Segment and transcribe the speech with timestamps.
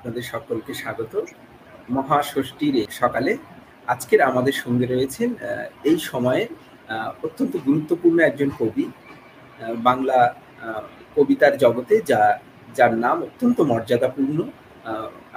[0.00, 1.12] আপনাদের সকলকে স্বাগত।
[1.96, 3.32] মহাষষ্ঠীর সকালে
[3.92, 5.28] আজকের আমাদের সঙ্গে রয়েছেন
[5.90, 6.44] এই সময়ে
[7.26, 8.84] অত্যন্ত গুরুত্বপূর্ণ একজন কবি
[9.88, 10.18] বাংলা
[11.16, 12.20] কবিতার জগতে যা,
[12.76, 14.38] যার নাম অত্যন্ত মর্যাদাপূর্ণ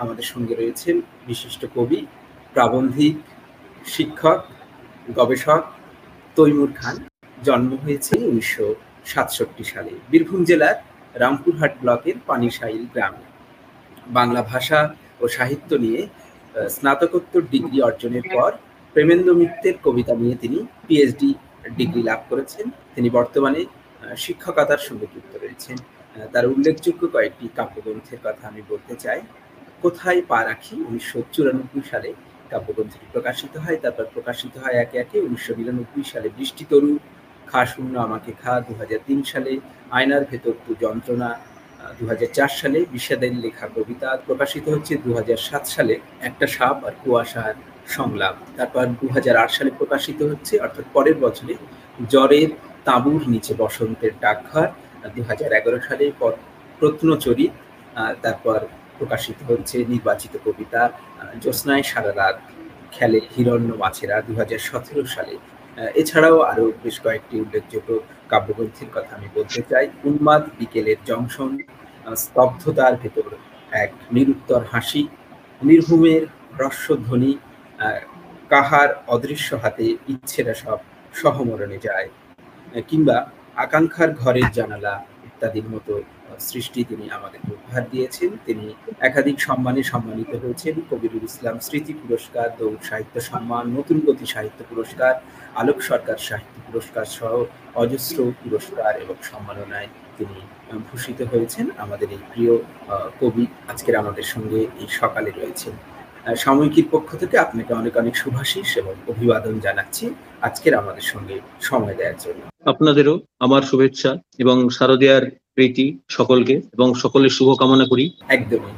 [0.01, 0.95] আমাদের সঙ্গে রয়েছেন
[1.29, 1.99] বিশিষ্ট কবি,
[2.55, 3.15] প্রাবন্ধিক,
[3.95, 4.39] শিক্ষক,
[5.19, 5.61] গবেষক
[6.37, 6.95] তৈমুর খান।
[7.47, 8.67] জন্ম হয়েছে উনিশশো
[9.11, 10.77] সাতষট্টি সালে। বীরভূম জেলার
[11.21, 13.23] রামপুরহাট ব্লকের পানিশাইল গ্রামে।
[14.17, 14.79] বাংলা ভাষা
[15.21, 16.01] ও সাহিত্য নিয়ে
[16.75, 18.51] স্নাতকোত্তর ডিগ্রি অর্জনের পর
[18.95, 20.57] প্রেমেন্দ্র মিত্রের কবিতা নিয়ে তিনি
[20.87, 21.29] পিএইচডি
[21.79, 23.61] ডিগ্রি লাভ করেছেন। তিনি বর্তমানে
[24.25, 25.77] শিক্ষকতার সঙ্গে যুক্ত রয়েছেন।
[26.33, 29.19] তার উল্লেখযোগ্য কয়েকটি কাব্যগ্রন্থের কথা আমি বলতে চাই।
[29.83, 30.75] কোথায় পা রাখি?
[30.89, 32.09] উনিশশো চুরানব্বই সালে
[32.51, 36.91] কাব্যগ্রন্থটি প্রকাশিত হয়। তারপর প্রকাশিত হয় একে একে উনিশশো নিরানব্বই সালে বৃষ্টি তরু
[37.49, 39.51] খা শূন্য আমাকে খা। দু হাজার তিন সালে
[39.97, 41.29] আয়নার ভেতর তু যন্ত্রণা
[41.97, 45.95] দু হাজার চার সালে বিষাদের লেখা কবিতা প্রকাশিত হচ্ছে দুহাজার সাত সালে
[46.29, 47.55] একটা সাপ আর কুয়াশার
[47.95, 51.53] সংলাপ। তারপর দুহাজার আট সালে প্রকাশিত হচ্ছে, অর্থাৎ পরের বছরে,
[52.11, 52.49] জ্বরের
[52.87, 54.67] তাঁবুর নিচে বসন্তের ডাকঘর।
[55.15, 56.33] দু হাজার এগারো সালে পর
[56.79, 57.53] প্রত্নচরিত
[58.23, 58.59] তারপর
[58.97, 60.81] প্রকাশিত হচ্ছে নির্বাচিত কবিতা
[61.41, 62.37] জ্যোৎস্নায় সারা রাত
[62.95, 65.35] খেলে হিরণ্য মাছেরা। দু হাজার সতেরো সালে
[65.77, 67.89] এছাড়াও আরও বেশ কয়েকটি উল্লেখযোগ্য
[68.29, 71.51] কাব্যগ্রন্থের কথা আমি বলতে চাই। উন্মাদ বিকেলের জংশন
[72.23, 73.29] স্তব্ধতার ভেতর
[73.83, 75.03] এক নিরুত্তর হাসি,
[75.61, 76.23] নির্ভূমের
[76.61, 77.31] রস্যধ্বনি ধ্বনি
[78.49, 80.79] কাহার অদৃশ্য হাতে ইচ্ছেরা সব
[81.13, 82.07] সহমরণে যায়
[82.89, 83.17] কিংবা
[83.55, 84.93] আকাঙ্ক্ষার ঘরের জানালা
[85.43, 85.93] ইত্যাদির মতো
[86.49, 88.65] সৃষ্টি তিনি আমাদেরকে উপহার দিয়েছেন। তিনি
[89.07, 95.13] একাধিক সম্মানে সম্মানিত হয়েছেন। কবিরুল ইসলাম স্মৃতি পুরস্কার, দৌড় সাহিত্য সম্মান, নতুন গতি সাহিত্য পুরস্কার,
[95.61, 97.33] আলোক সরকার সাহিত্য পুরস্কার সহ
[97.83, 100.37] অজস্র পুরস্কার এবং সম্মাননায় তিনি
[100.87, 102.53] ভূষিত হয়েছেন। আমাদের এই প্রিয়
[103.21, 105.73] কবি আজকের আমাদের সঙ্গে এই সকালে রয়েছেন।
[106.43, 110.05] সাময়িকীর পক্ষ থেকে আপনাকে অনেক অনেক শুভাশিস এবং অভিবাদন জানাচ্ছি।
[110.47, 113.15] আজকের আমাদের সঙ্গে সময় দেওয়ার জন্য। আপনাদেরও
[113.45, 114.11] আমার শুভেচ্ছা
[114.43, 115.23] এবং শারদিয়ার
[115.55, 118.05] প্রীতি সকলকে এবং সকলের শুভকামনা করি।
[118.37, 118.73] একদমই।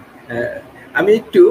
[0.99, 1.41] আমি একটু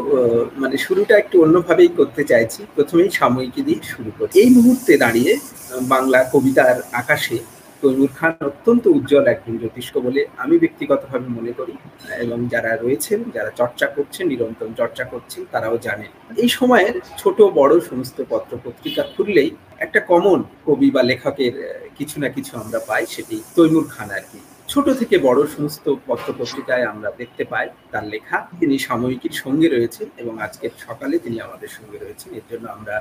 [0.63, 5.33] মানে শুরুটা একটু অন্যভাবেই করতে চাইছি। প্রথমেই সাময়িকী দিয়ে শুরু করি। এই মুহূর্তে দাঁড়িয়ে
[5.93, 7.37] বাংলা কবিতার আকাশে
[7.85, 11.75] তৈমুর খান অত্যন্ত উজ্জ্বল একজন জ্যোতিষ্ক বলে আমি ব্যক্তিগতভাবে মনে করি।
[12.25, 16.11] এবং যারা রয়েছেন, যারা চর্চা করছেন, নিরন্তর চর্চা করছেন, তারাও জানেন।
[16.43, 19.51] এই সময়ের ছোট, বড় সমস্ত পত্র পত্রিকা খুললেই
[19.85, 21.55] একটা কমন কবি বা লেখকের
[21.99, 24.41] কিছু না কিছু আমরা পাই, সেটি তৈমুর খান আর কি।
[24.73, 30.07] ছোট থেকে বড় সমস্ত পত্র পত্রিকায় আমরা দেখতে পাই তার লেখা। তিনি সাময়িকীর সঙ্গে রয়েছেন
[30.23, 32.97] এবং আজকের সকালে তিনি আমাদের সঙ্গে রয়েছেন। এর জন্য আমরা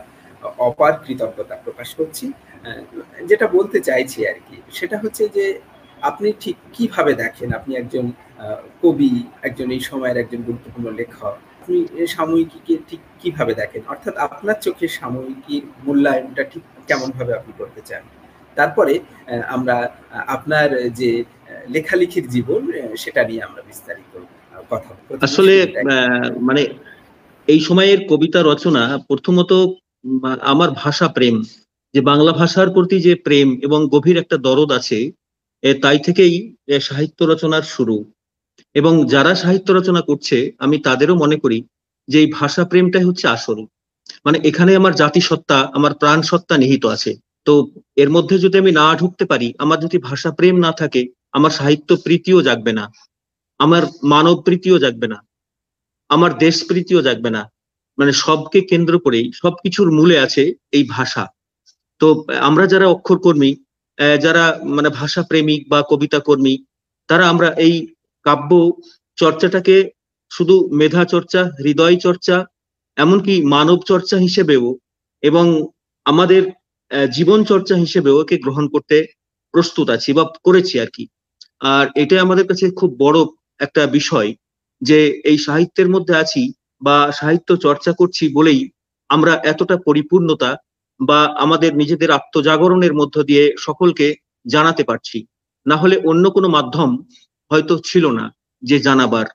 [0.68, 2.26] অপার কৃতজ্ঞতা প্রকাশ করছি।
[3.28, 5.46] যেটা বলতে চাইছি আর কি সেটা হচ্ছে যে
[6.02, 8.06] আপনি ঠিক কীভাবে দেখেন আপনি একজন
[8.84, 13.82] কবি একজন এই সময়ের একজন গুরুত্বপূর্ণ লেখক আপনি এই সাময়িকীকে ঠিক কীভাবে দেখেন?
[13.88, 18.04] অর্থাৎ আপনার চোখে সাময়িকীর মূল্যায়নটা ঠিক কেমন ভাবে আপনি করতে চান?
[18.58, 18.94] তারপরে
[19.48, 19.76] আমরা
[20.28, 21.10] আপনার যে
[21.70, 22.62] লেখালেখির জীবন
[22.96, 24.14] সেটা নিয়ে আমরা বিস্তারিত
[24.70, 24.92] কথা
[25.22, 25.54] আসলে
[25.94, 26.64] আহ, মানে
[27.48, 29.52] এই সময়ের কবিতা রচনা প্রথমত
[30.44, 31.36] আমার ভাষা প্রেম।
[31.94, 35.00] যে বাংলা ভাষার প্রতি যে প্রেম এবং গভীর একটা দরদ আছে
[35.82, 36.34] তাই থেকেই
[36.82, 37.98] সাহিত্য রচনার শুরু।
[38.76, 41.60] এবং যারা সাহিত্য রচনা করছে, আমি তাদেরও মনে করি
[42.08, 43.58] যে এই ভাষা প্রেমটাই হচ্ছে আসল।
[44.26, 47.12] মানে এখানে আমার জাতিসত্তা, আমার প্রাণ সত্তা নিহিত আছে।
[47.48, 47.54] তো
[47.96, 51.90] এর মধ্যে যদি আমি না ঢুকতে পারি, আমার যদি ভাষা প্রেম না থাকে, আমার সাহিত্য
[52.04, 52.86] প্রীতিও জাগবে না।
[53.60, 55.18] আমার মানব প্রীতিও জাগবে না।
[56.10, 57.44] আমার দেশ প্রীতিও জাগবে না।
[57.98, 61.24] মানে সবকে কেন্দ্র করেই সবকিছুর মূলে আছে এই ভাষা।
[62.02, 62.08] তো
[62.42, 63.52] আমরা যারা অক্ষরকর্মী
[63.98, 64.44] আহ, যারা
[64.76, 66.54] মানে ভাষা প্রেমিক বা কবিতা কর্মী
[67.10, 67.76] তারা আমরা এই
[68.26, 68.52] কাব্য
[69.18, 69.76] চর্চাটাকে
[70.32, 72.36] শুধু মেধা চর্চা হৃদয় চর্চা
[72.98, 74.66] এমনকি মানব চর্চা হিসেবেও
[75.24, 75.46] এবং
[76.06, 76.44] আমাদের
[77.12, 78.98] জীবন চর্চা হিসেবেও একে গ্রহণ করতে
[79.54, 81.04] প্রস্তুত আছি বা করেছি আর কি।
[81.62, 83.20] আর এটা আমাদের কাছে খুব বড়
[83.60, 84.30] একটা বিষয়
[84.82, 85.00] যে
[85.30, 86.42] এই সাহিত্যের মধ্যে আছি
[86.82, 88.60] বা সাহিত্য চর্চা করছি বলেই
[89.10, 90.50] আমরা এতটা পরিপূর্ণতা
[91.00, 94.08] বা আমাদের নিজেদের আত্মজাগরণের মধ্য দিয়ে সকলকে
[94.46, 95.18] জানাতে পারছি।
[95.66, 96.90] না হলে অন্য কোনো মাধ্যম
[97.52, 98.26] হয়তো ছিল না
[98.64, 99.28] যে জানাবার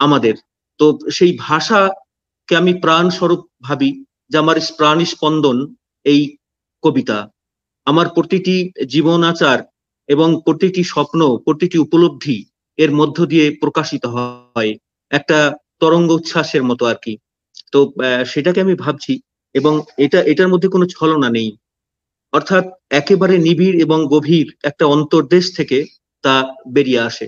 [0.00, 0.34] আমাদের।
[0.80, 3.90] তো সেই ভাষাকে আমি প্রাণ স্বরূপ ভাবি
[4.30, 5.56] যে আমার প্রাণ স্পন্দন
[6.06, 6.20] এই
[6.84, 7.18] কবিতা।
[7.86, 8.56] আমার প্রতিটি
[8.86, 9.58] জীবন আচার
[10.08, 12.38] এবং প্রতিটি স্বপ্ন, প্রতিটি উপলব্ধি
[12.78, 14.72] এর মধ্য দিয়ে প্রকাশিত হয়।
[15.10, 15.38] একটা
[15.80, 17.12] তরঙ্গ উচ্ছ্বাসের মতো আর কি।
[17.72, 17.78] তো
[18.26, 19.12] সেটাকে আমি ভাবছি
[19.56, 19.74] এবং
[20.04, 21.50] এটা, এটার মধ্যে কোনো ছলনা নেই।
[22.32, 22.64] অর্থাৎ
[23.00, 25.78] একেবারে নিবিড় এবং গভীর একটা অন্তর্দেশ থেকে
[26.24, 26.34] তা
[26.74, 27.26] বেরিয়ে আসে।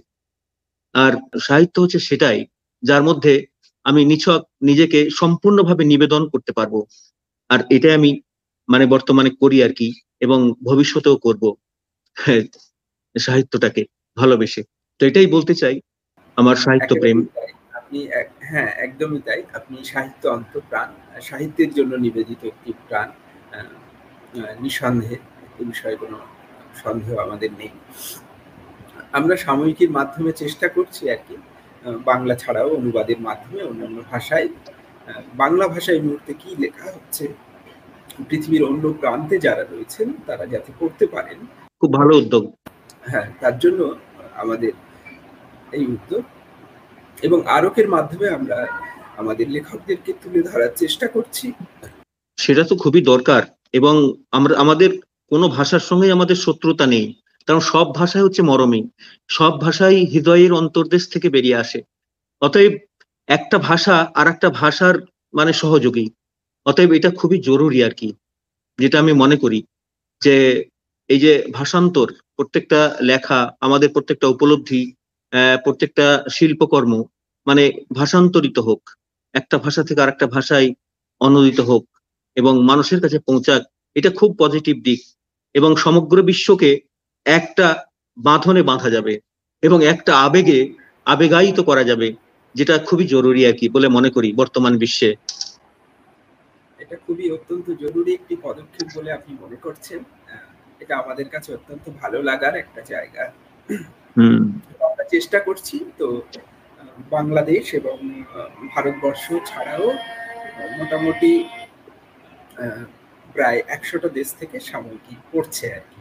[0.94, 2.38] আর সাহিত্য হচ্ছে সেটাই,
[2.82, 3.32] যার মধ্যে
[3.86, 6.74] আমি নিছক নিজেকে সম্পূর্ণভাবে নিবেদন করতে পারব।
[7.50, 8.10] আর এটাই আমি
[8.68, 9.88] মানে বর্তমানে করি আর কি,
[10.24, 10.38] এবং
[10.68, 11.42] ভবিষ্যতেও করব
[13.14, 13.82] সাহিত্যটাকে
[14.16, 14.62] ভালোবেসে।
[15.00, 15.76] তো এটাই বলতে চাই,
[16.38, 17.18] আমার সাহিত্য প্রেম।
[17.88, 18.02] আপনি
[18.50, 20.88] হ্যাঁ একদমই তাই। আপনি সাহিত্য অন্তপ্রাণ
[21.28, 23.08] সাহিত্যের জন্য নিবেদিত একটি প্রাণ
[24.64, 25.18] নিঃসন্দেহে।
[25.60, 26.18] এ বিষয়ে কোনো
[26.82, 27.72] সন্দেহ আমাদের নেই।
[29.18, 31.36] আমরা সাময়িকীর মাধ্যমে চেষ্টা করছি আর কি।
[32.10, 34.48] বাংলা ছাড়াও অনুবাদের মাধ্যমে অন্যান্য ভাষায়।
[35.42, 37.24] বাংলা ভাষায় মুহূর্তে কি লেখা হচ্ছে?
[38.28, 41.38] পৃথিবীর অন্য প্রান্তে যারা রয়েছেন তারা যাতে পড়তে পারেন।
[41.80, 42.44] খুব ভালো উদ্যোগ।
[43.10, 43.80] হ্যাঁ তার জন্য
[44.42, 44.72] আমাদের
[45.78, 46.24] এই উদ্যোগ
[47.22, 48.58] এবং আরকের মাধ্যমে আমরা
[49.20, 51.46] আমাদের লেখকদেরকে তুলে ধরার চেষ্টা করছি।
[52.38, 53.42] সেটা তো খুবই দরকার
[53.78, 53.94] এবং
[54.32, 54.90] আমরা, আমাদের
[55.30, 57.06] কোনো ভাষার সঙ্গে আমাদের শত্রুতা নেই,
[57.48, 58.80] কারণ সব ভাষাই হচ্ছে মরমী,
[59.28, 61.78] সব ভাষাই হৃদয়ের অন্তর্দেশ থেকে বেরিয়ে আসে।
[62.42, 62.72] অতএব
[63.28, 64.96] একটা ভাষা আর একটা ভাষার
[65.34, 66.06] মানে সহযোগী,
[66.66, 68.08] অতএব এটা খুবই জরুরি আর কি,
[68.78, 69.60] যেটা আমি মনে করি
[70.22, 70.34] যে
[71.10, 72.80] এই যে ভাষান্তর, প্রত্যেকটা
[73.10, 74.82] লেখা, আমাদের প্রত্যেকটা উপলব্ধি
[75.64, 77.02] প্রত্যেকটা শিল্পকর্ম
[77.46, 78.90] মানে ভাষান্তরিত হোক
[79.34, 80.74] একটা ভাষা থেকে আরেকটা ভাষায়
[81.20, 81.84] অনুদিত হোক
[82.36, 83.62] এবং মানুষের কাছে পৌঁছাক
[83.94, 85.00] এটা খুব পজিটিভ দিক
[85.54, 86.80] এবং সমগ্র বিশ্বকে
[87.26, 87.84] একটা
[88.16, 89.20] বাঁধনে বাঁধা যাবে
[89.62, 90.74] এবং একটা আবেগে
[91.06, 92.12] আবেগায়িত করা যাবে
[92.54, 95.16] যেটা খুবই জরুরি আর কি বলে মনে করি বর্তমান বিশ্বে।
[96.78, 99.98] এটা খুবই অত্যন্ত জরুরি একটি পদক্ষেপ বলে আপনি মনে করছেন।
[100.80, 103.32] এটা আমাদের কাছে অত্যন্ত ভালো লাগার একটা জায়গা।
[104.16, 104.60] হুম।
[105.12, 106.06] চেষ্টা করছি তো
[107.16, 107.96] বাংলাদেশ এবং
[108.72, 109.86] ভারতবর্ষ ছাড়াও
[110.78, 111.30] মোটামুটি
[113.34, 116.00] প্রায় একশোটা দেশ থেকে সাময়িকী পড়ছে আর কি।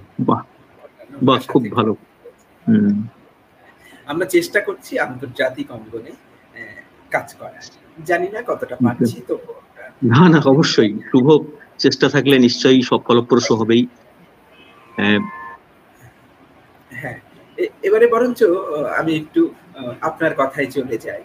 [1.27, 1.93] বাহ খুব ভালো।
[4.11, 6.13] আমরা চেষ্টা করছি আন্তর্জাতিক অঙ্গনে
[7.15, 7.65] কাজ করার।
[8.09, 9.35] জানি না কতটা পারছি তো
[10.13, 11.27] না না অবশ্যই। শুভ
[11.83, 13.83] চেষ্টা থাকলে নিশ্চয়ই সব ফলপ্রসূ হবেই।
[17.87, 18.39] এবারে বরঞ্চ
[18.99, 19.41] আমি একটু
[20.01, 21.23] আপনার কথায় চলে যাই।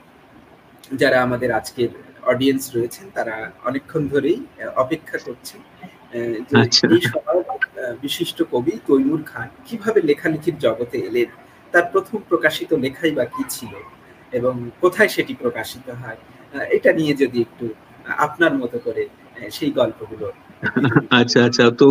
[1.01, 1.91] যারা আমাদের আজকের
[2.33, 4.39] অডিয়েন্স রয়েছেন তারা অনেকক্ষণ ধরেই
[4.77, 5.61] অপেক্ষা করছেন।
[6.63, 6.85] আচ্ছা।
[8.03, 11.29] বিশিষ্ট কবি তৈমুর খান কীভাবে লেখালেখির জগতে এলেন
[11.75, 13.73] তার প্রথম প্রকাশিত লেখাই বা কি ছিল
[14.33, 16.19] এবং কোথায় সেটি প্রকাশিত হয়
[16.71, 17.67] এটা নিয়ে যদি একটু
[18.27, 19.03] আপনার মতো করে
[19.51, 20.27] সেই গল্পগুলো।
[21.21, 21.87] আচ্ছা আচ্ছা। তো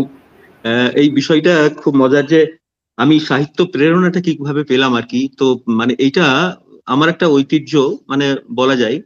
[0.95, 2.41] এই বিষয়টা খুব মজার যে
[2.97, 5.21] আমি সাহিত্য প্রেরণাটা কীভাবে পেলাম আর কি?
[5.39, 5.45] তো
[5.79, 6.25] মানে এইটা
[6.93, 7.73] আমার একটা ঐতিহ্য
[8.11, 8.25] মানে
[8.59, 8.97] বলা যায়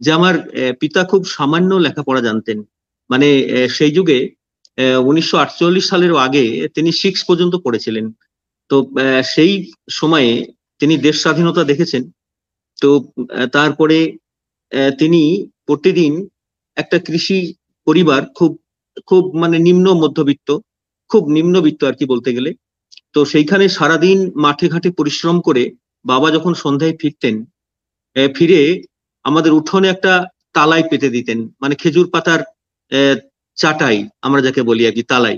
[0.00, 0.34] যে আমার
[0.80, 2.58] পিতা খুব সামান্য লেখাপড়া জানতেন।
[3.10, 3.28] মানে
[3.76, 4.18] সেই যুগে
[5.10, 5.36] উনিশশো
[5.90, 6.44] সালেরও আগে
[6.76, 8.06] তিনি সিক্স পর্যন্ত পড়েছিলেন।
[8.70, 8.76] তো
[9.34, 9.52] সেই
[9.98, 10.30] সময়ে
[10.80, 12.02] তিনি দেশ স্বাধীনতা দেখেছেন।
[12.78, 12.88] তো
[13.56, 13.98] তারপরে
[15.00, 15.22] তিনি
[15.68, 16.12] প্রতিদিন
[16.76, 17.38] একটা কৃষি
[17.86, 18.52] পরিবার খুব
[19.08, 20.48] খুব মানে নিম্ন মধ্যবিত্ত,
[21.10, 22.50] খুব নিম্নবিত্ত আর কি বলতে গেলে।
[23.14, 25.62] তো সেইখানে সারাদিন মাঠে ঘাটে পরিশ্রম করে
[26.04, 27.34] বাবা যখন সন্ধ্যায় ফিরতেন
[28.36, 28.60] ফিরে
[29.24, 30.12] আমাদের উঠোনে একটা
[30.56, 32.40] তালাই পেতে দিতেন মানে খেজুর পাতার
[33.58, 35.36] চাটাই আমরা যাকে বলি আর কি তালাই।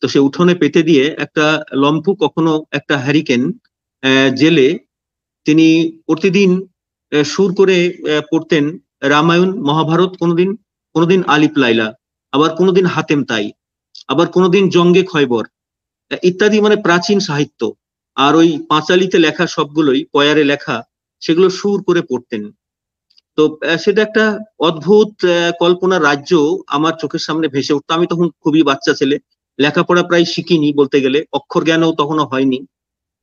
[0.00, 1.46] তো সে উঠোনে পেতে দিয়ে একটা
[1.82, 3.42] লম্ফু কখনো একটা হ্যারিকেন
[4.40, 4.68] জেলে
[5.46, 5.66] তিনি
[6.06, 6.50] প্রতিদিন
[7.32, 7.78] সুর করে
[8.30, 8.64] পড়তেন
[9.12, 10.50] রামায়ণ, মহাভারত, কোনোদিন
[10.94, 11.88] কোনোদিন আলিপ লাইলা,
[12.32, 13.46] আবার কোনোদিন হাতেম তাই,
[14.12, 15.44] আবার কোনোদিন জঙ্গে খয়বর
[16.10, 17.60] ইত্যাদি মানে প্রাচীন সাহিত্য।
[18.16, 20.76] আর ওই পাঁচালিতে লেখা সবগুলোই পয়ারে লেখা
[21.22, 22.42] সেগুলো সুর করে পড়তেন।
[23.38, 23.42] তো
[23.78, 24.24] সেটা একটা
[24.60, 26.32] অদ্ভুত আহ, কল্পনার রাজ্য
[26.68, 29.16] আমার চোখের সামনে ভেসে উঠতো। আমি তখন খুবই বাচ্চা ছেলে
[29.58, 32.58] লেখাপড়া প্রায় শিখিনি বলতে গেলে অক্ষর জ্ঞানও তখনও হয়নি।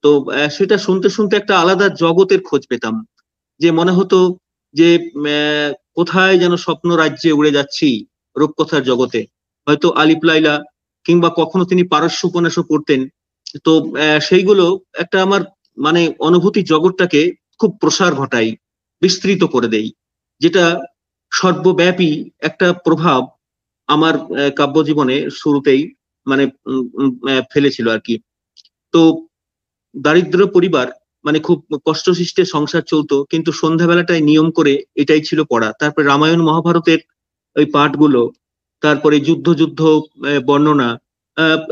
[0.04, 0.10] তো
[0.52, 2.96] সেটা শুনতে শুনতে একটা আলাদা জগতের খোঁজ পেতাম
[3.62, 4.20] যে মনে হতো
[4.76, 4.90] যে
[5.98, 7.90] কোথায় যেন স্বপ্ন রাজ্যে উড়ে যাচ্ছি
[8.36, 9.22] রূপকথার জগতে।
[9.68, 10.54] হয়তো আলিপ লাইলা
[11.06, 13.02] কিংবা কখনো তিনি পারস্য উপন্যাসও পড়তেন।
[13.64, 13.72] তো
[14.22, 15.42] সেইগুলো একটা আমার
[15.78, 17.22] মানে অনুভূতি জগৎটাকে
[17.60, 18.50] খুব প্রসার ঘটাই
[19.02, 19.88] বিস্তৃত করে দেই
[20.42, 20.64] যেটা
[21.32, 23.22] সর্বব্যাপী একটা প্রভাব
[23.88, 25.82] আমার কাব্য কাব্যজীবনে শুরুতেই
[26.28, 26.44] মানে
[27.54, 28.16] ফেলেছিল আর কি।
[28.94, 29.02] তো,
[29.96, 30.88] দারিদ্র পরিবার
[31.26, 37.00] মানে খুব কষ্টসৃষ্টে সংসার চলতো, কিন্তু সন্ধ্যাবেলাটায় নিয়ম করে এটাই ছিল পড়া। তারপরে রামায়ণ মহাভারতের
[37.56, 38.22] ওই পাঠগুলো
[38.84, 39.82] তারপরে যুদ্ধ যুদ্ধ
[40.50, 40.90] বর্ণনা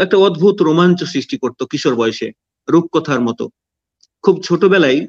[0.03, 2.27] একটা অদ্ভুত রোমাঞ্চ সৃষ্টি করতো কিশোর বয়সে,
[2.67, 3.45] রূপকথার মতো।
[4.23, 4.99] খুব ছোটবেলায়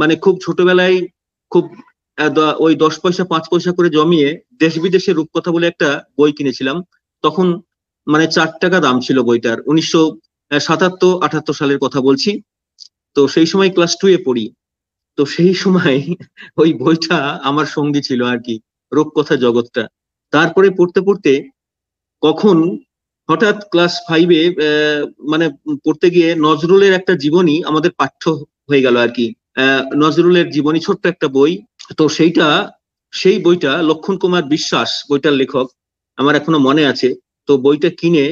[0.00, 0.96] মানে খুব ছোটবেলায়
[1.52, 1.64] খুব
[2.64, 4.28] ওই দশ পয়সা, পাঁচ পয়সা করে জমিয়ে
[4.62, 6.76] দেশ বিদেশের রূপকথা বলে একটা বই কিনেছিলাম।
[7.24, 7.46] তখন
[8.06, 10.02] মানে চার টাকা দাম ছিল বইটার, উনিশশো
[10.50, 12.30] সাতাত্তর আঠাত্তর সালের কথা বলছি।
[13.16, 14.44] তো সেই সময় ক্লাস টু এ পড়ি।
[15.18, 15.98] তো সেই সময়
[16.62, 18.54] ওই বইটা আমার সঙ্গী ছিল আর কি,
[18.92, 19.82] রূপকথা জগৎটা।
[20.32, 21.32] তারপরে পড়তে পড়তে
[22.22, 22.56] কখন
[23.28, 24.40] হঠাৎ ক্লাস ফাইভে
[25.32, 25.46] মানে
[25.84, 28.22] পড়তে গিয়ে নজরুলের একটা জীবনী আমাদের পাঠ্য
[28.68, 29.26] হয়ে গেল আর কি
[30.04, 31.52] নজরুলের জীবনী, ছোট্ট একটা বই।
[31.98, 32.48] তো সেইটা,
[33.12, 35.66] সেই বইটা লক্ষণ কুমার বিশ্বাস, বইটার লেখক,
[36.18, 37.08] আমার এখনও মনে আছে।
[37.48, 38.26] তো বইটা কিনে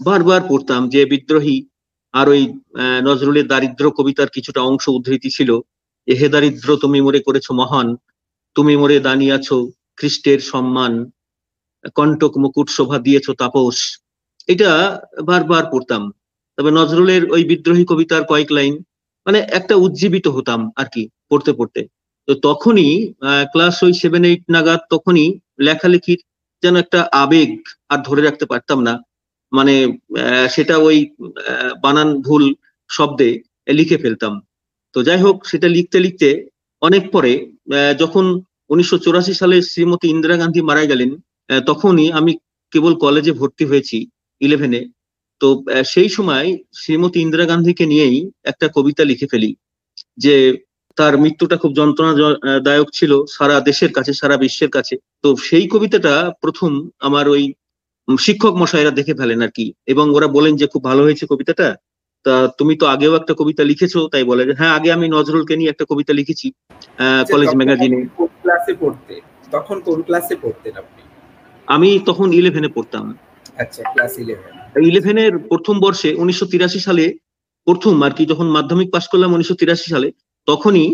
[0.00, 1.56] বারবার পড়তাম যে বিদ্রোহী
[2.14, 2.42] আর ওই
[3.08, 5.50] নজরুলের দারিদ্র কবিতার কিছুটা অংশ উদ্ধৃতি ছিল।
[6.08, 7.88] এহে দারিদ্র, তুমি মরে করেছ মহান।
[8.56, 9.48] তুমি মরে দাঁড়িয়েছ
[9.98, 10.92] খ্রিস্টের সম্মান।
[11.96, 13.76] কণ্টক মুকুট শোভা দিয়েছ তাপস।
[14.52, 14.70] এটা
[15.28, 16.02] বারবার পড়তাম।
[16.58, 18.74] তবে নজরুলের ওই বিদ্রোহী কবিতার কয়েক লাইন
[19.26, 21.80] মানে একটা উজ্জীবিত হতাম আর কি, পড়তে পড়তে।
[22.28, 22.90] তো তখনই
[23.52, 25.26] ক্লাস ওই সেভেন এইট নাগাদ তখনই
[25.66, 26.20] লেখালেখির
[26.62, 27.50] যেন একটা আবেগ
[27.92, 28.94] আর ধরে রাখতে পারতাম না।
[29.52, 29.74] মানে
[30.54, 30.98] সেটা ওই
[31.84, 32.44] বানান ভুল
[32.90, 33.30] শব্দে
[33.78, 34.32] লিখে ফেলতাম।
[34.94, 36.28] তো যাই হোক, সেটা লিখতে লিখতে
[36.82, 37.32] অনেক পরে
[38.02, 38.24] যখন
[38.72, 41.10] উনিশশো চুরাশি সালে শ্রীমতী ইন্দিরা গান্ধী মারা গেলেন
[41.66, 42.32] তখনই আমি
[42.72, 43.98] কেবল কলেজে ভর্তি হয়েছি
[44.40, 44.80] ইলেভেনে
[45.40, 45.48] তো
[45.84, 49.50] সেই সময় শ্রীমতী ইন্দিরা গান্ধীকে নিয়েই একটা কবিতা লিখে ফেলি
[50.18, 50.34] যে
[50.98, 56.70] তার মৃত্যুটা খুব যন্ত্রণাদায়ক ছিল সারা দেশের কাছে সারা বিশ্বের কাছে। তো সেই কবিতাটা প্রথম
[56.98, 57.42] আমার ওই
[58.08, 61.68] শিক্ষক মশাইরা দেখে ফেলেন আর কি। এবং ওরা বলেন যে খুব ভালো হয়েছে কবিতাটা।
[62.26, 65.70] তা তুমি তো আগেও একটা কবিতা লিখেছো তাই বলে যে হ্যাঁ আগে আমি নজরুলকে নিয়ে
[65.70, 66.46] একটা কবিতা লিখেছি
[67.32, 67.98] কলেজ ম্যাগাজিনে।
[68.42, 69.14] ক্লাসে পড়তে?
[69.52, 71.00] তখন কোন ক্লাসে পড়তেন আপনি?
[71.74, 73.04] আমি তখন ইলেভেনে পড়তাম।
[73.62, 74.52] আচ্ছা ক্লাস ইলেভেন
[74.90, 77.04] ইলেভেনের প্রথম বর্ষে উনিশশো তিরাশি সালে
[77.66, 80.08] প্রথম আর কি যখন মাধ্যমিক পাশ করলাম উনিশশো তিরাশি সালে
[80.48, 80.88] তখনই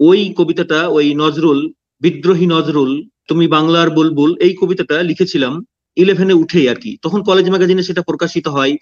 [0.00, 1.60] ওই কবিতাটা ওই নজরুল
[2.02, 2.92] বিদ্রোহী নজরুল
[3.28, 5.52] তুমি বাংলার বুলবুল এই কবিতাটা লিখেছিলাম
[5.96, 8.74] ইলেভেনে উঠেই আর কি। তখন কলেজ ম্যাগাজিনে সেটা প্রকাশিত হয়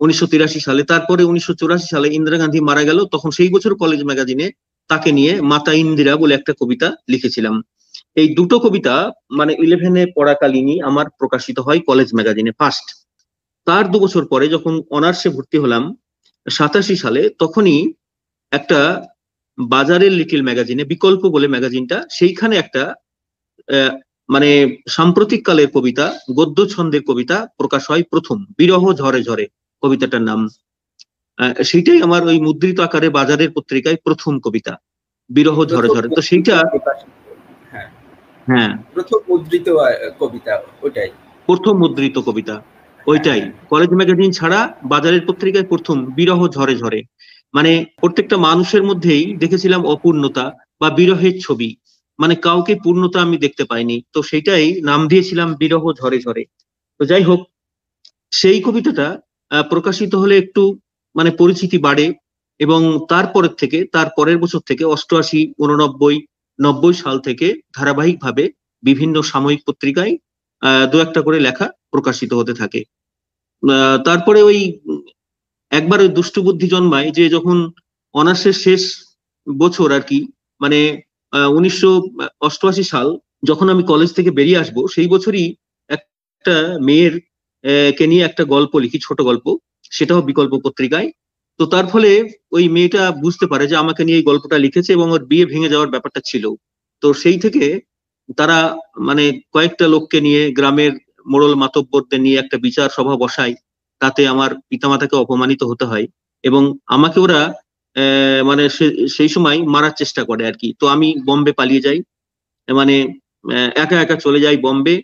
[0.00, 4.00] উনিশশো তিরাশি সালে। তারপরে উনিশশো চুরাশি সালে ইন্দিরা গান্ধী মারা গেল তখন সেই বছর কলেজ
[4.08, 4.46] ম্যাগাজিনে
[4.90, 7.54] তাকে নিয়ে মাতা ইন্দিরা বলে একটা কবিতা লিখেছিলাম।
[8.16, 8.94] এই দুটো কবিতা
[9.38, 12.86] মানে ইলেভেনে পড়াকালীনই আমার প্রকাশিত হয় কলেজ ম্যাগাজিনে ফার্স্ট
[13.66, 15.84] তার দু বছর পরে যখন অনার্সে ভর্তি হলাম,
[16.46, 17.78] সাতাশি সালে তখনই
[18.52, 18.80] একটা
[19.58, 22.82] বাজারের লিটিল ম্যাগাজিনে বিকল্প বলে ম্যাগাজিনটা সেইখানে একটা
[24.28, 24.50] মানে
[24.88, 26.06] সাম্প্রতিক কালের কবিতা,
[26.38, 29.44] গদ্য ছন্দের কবিতা প্রকাশ হয় প্রথম, বিরহ ঝরে ঝরে
[29.82, 30.40] কবিতাটার নাম।
[31.68, 34.72] সেইটাই আমার ওই মুদ্রিত আকারে বাজারের পত্রিকায় প্রথম কবিতা,
[35.30, 36.56] বিরহ ঝরে ঝরে। তো সেইটা
[38.46, 39.66] হ্যাঁ। প্রথম মুদ্রিত
[40.18, 41.10] কবিতা ওটাই
[41.48, 42.54] প্রথম মুদ্রিত কবিতা
[43.06, 47.00] ওইটাই। কলেজ ম্যাগাজিন ছাড়া বাজারের পত্রিকায় প্রথম বিরহ ঝরে ঝরে।
[47.54, 50.44] মানে প্রত্যেকটা মানুষের মধ্যেই দেখেছিলাম অপূর্ণতা
[50.80, 51.68] বা বিরহের ছবি।
[52.18, 56.42] মানে কাউকে পূর্ণতা আমি দেখতে পাইনি। তো সেটাই নাম দিয়েছিলাম বিরহ ঝরে ঝরে।
[57.00, 57.40] তো যাই হোক
[58.32, 59.06] সেই কবিতাটা
[59.70, 60.62] প্রকাশিত হলে একটু
[61.14, 62.06] মানে পরিচিতি বাড়ে
[62.60, 66.16] এবং তারপরের থেকে তার পরের বছর থেকে অষ্টআশি উননব্বই
[66.58, 67.46] নব্বই সাল থেকে
[67.76, 68.44] ধারাবাহিকভাবে
[68.82, 70.14] বিভিন্ন সাময়িক পত্রিকায়
[70.90, 72.80] দু একটা করে লেখা প্রকাশিত হতে থাকে।
[74.06, 74.58] তারপরে ওই
[75.72, 77.56] একবার ওই দুষ্টু বুদ্ধি জন্মায় যে যখন
[78.14, 78.82] অনার্সের শেষ
[79.46, 80.18] বছর আর কি
[80.60, 80.78] মানে
[81.56, 81.90] উনিশশো
[82.40, 83.08] অষ্টআশি সাল
[83.42, 85.46] যখন আমি কলেজ থেকে বেরিয়ে আসব, সেই বছরই
[85.90, 86.54] একটা
[86.86, 87.14] মেয়ের
[87.98, 89.46] কে নিয়ে একটা গল্প লিখি, ছোট গল্প।
[89.90, 91.08] সেটাও বিকল্প পত্রিকায়
[91.60, 92.10] তো তার ফলে
[92.52, 95.90] ওই মেয়েটা বুঝতে পারে যে আমাকে নিয়ে এই গল্পটা লিখেছে এবং ওর বিয়ে ভেঙে যাওয়ার
[95.90, 96.44] ব্যাপারটা ছিল।
[97.02, 97.64] তো সেই থেকে
[98.38, 98.58] তারা
[99.00, 100.92] মানে কয়েকটা লোককে নিয়ে গ্রামের
[101.26, 103.54] মোড়ল মাতব্বরদের নিয়ে একটা বিচার সভা বসায়।
[104.00, 106.06] তাতে আমার পিতামাতাকে অপমানিত হতে হয়
[106.44, 107.40] এবং আমাকে ওরা
[108.44, 108.64] মানে
[109.16, 111.98] সেই সময় মারার চেষ্টা করে আর কি। তো আমি বম্বে পালিয়ে যাই।
[112.68, 112.94] মানে
[113.76, 114.94] একা একা চলে যাই বম্বে।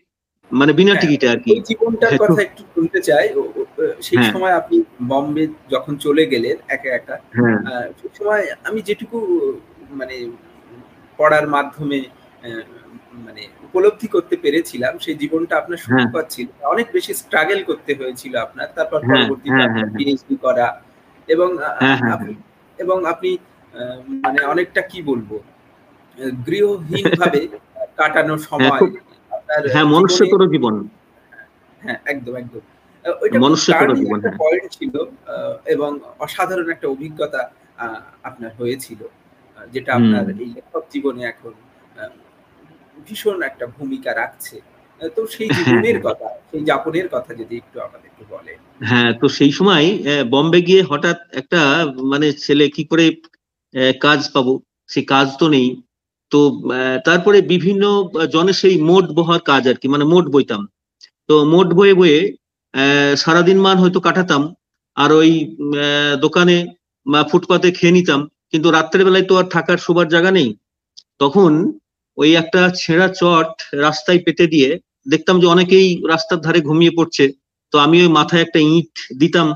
[0.50, 3.26] মানে বিনা হ্যাঁ, টিকিটে আর কি। জীবনটার কথা একটু শুনতে চাই
[4.00, 4.76] সেই সময় আপনি
[5.11, 7.16] বম্বে যখন চলে গেলেন একা একা
[7.99, 9.19] সেই সময় আমি যেটুকু
[9.92, 10.16] মানে
[11.19, 11.99] পড়ার মাধ্যমে
[13.26, 18.69] মানে উপলব্ধি করতে পেরেছিলাম সেই জীবনটা আপনার সুখকর ছিল। অনেক বেশি স্ট্রাগল করতে হয়েছিল আপনার
[18.76, 19.62] তারপর পরবর্তীতে
[19.95, 20.66] পিএইচডি করা
[21.28, 21.50] এবং
[22.78, 23.30] এবং আপনি
[24.25, 25.30] মানে অনেকটা কি বলব
[26.47, 27.40] গৃহহীন ভাবে
[27.99, 28.80] কাটানো সময়
[29.73, 30.75] হ্যাঁ মনুষ্যকর জীবন
[31.83, 32.62] হ্যাঁ একদম একদম।
[33.04, 34.95] ওইটা মনুষ্যকর জীবন পয়েন্ট ছিল
[35.66, 37.40] এবং অসাধারণ একটা অভিজ্ঞতা
[38.25, 39.00] আপনার হয়েছিল
[39.69, 41.52] যেটা আপনার এই লেখক জীবনে এখন
[43.07, 44.57] ভীষণ একটা ভূমিকা রাখছে।
[45.11, 49.26] তো সেই হ্যাঁ, জীবনের হ্যাঁ। কথা সেই যাপনের কথা যদি একটু আমাদেরকে বলে হ্যাঁ তো
[49.28, 49.87] সেই সময়
[50.30, 51.61] বম্বে গিয়ে হঠাৎ একটা
[52.04, 53.07] মানে ছেলে কি করে
[54.00, 54.52] কাজ পাবো?
[54.88, 55.69] সেই কাজ তো নেই।
[56.33, 56.41] তো
[57.07, 57.85] তারপরে বিভিন্ন
[58.35, 60.63] জনের সেই মোট বহার কাজ আর কি মানে মোট বইতাম
[61.29, 62.19] তো মোট বয়ে বয়ে
[63.23, 64.43] সারাদিন মান হয়তো কাটাতাম,
[64.97, 65.31] আর ওই
[66.25, 66.57] দোকানে
[67.31, 68.21] ফুটপাতে খেয়ে নিতাম,
[68.51, 70.49] কিন্তু রাত্রের বেলায় তো আর থাকার শোবার জায়গা নেই।
[71.23, 71.51] তখন
[72.19, 73.51] ওই একটা ছেঁড়া চট
[73.87, 74.69] রাস্তায় পেতে দিয়ে
[75.13, 77.25] দেখতাম যে অনেকেই রাস্তার ধারে ঘুমিয়ে পড়ছে,
[77.73, 79.47] তো আমি ওই মাথায় একটা ইট দিতাম,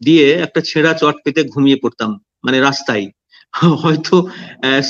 [0.00, 2.10] দিয়ে একটা ছেঁড়া চট পেতে ঘুমিয়ে পড়তাম
[2.44, 3.04] মানে রাস্তায়।
[3.54, 4.16] হয়তো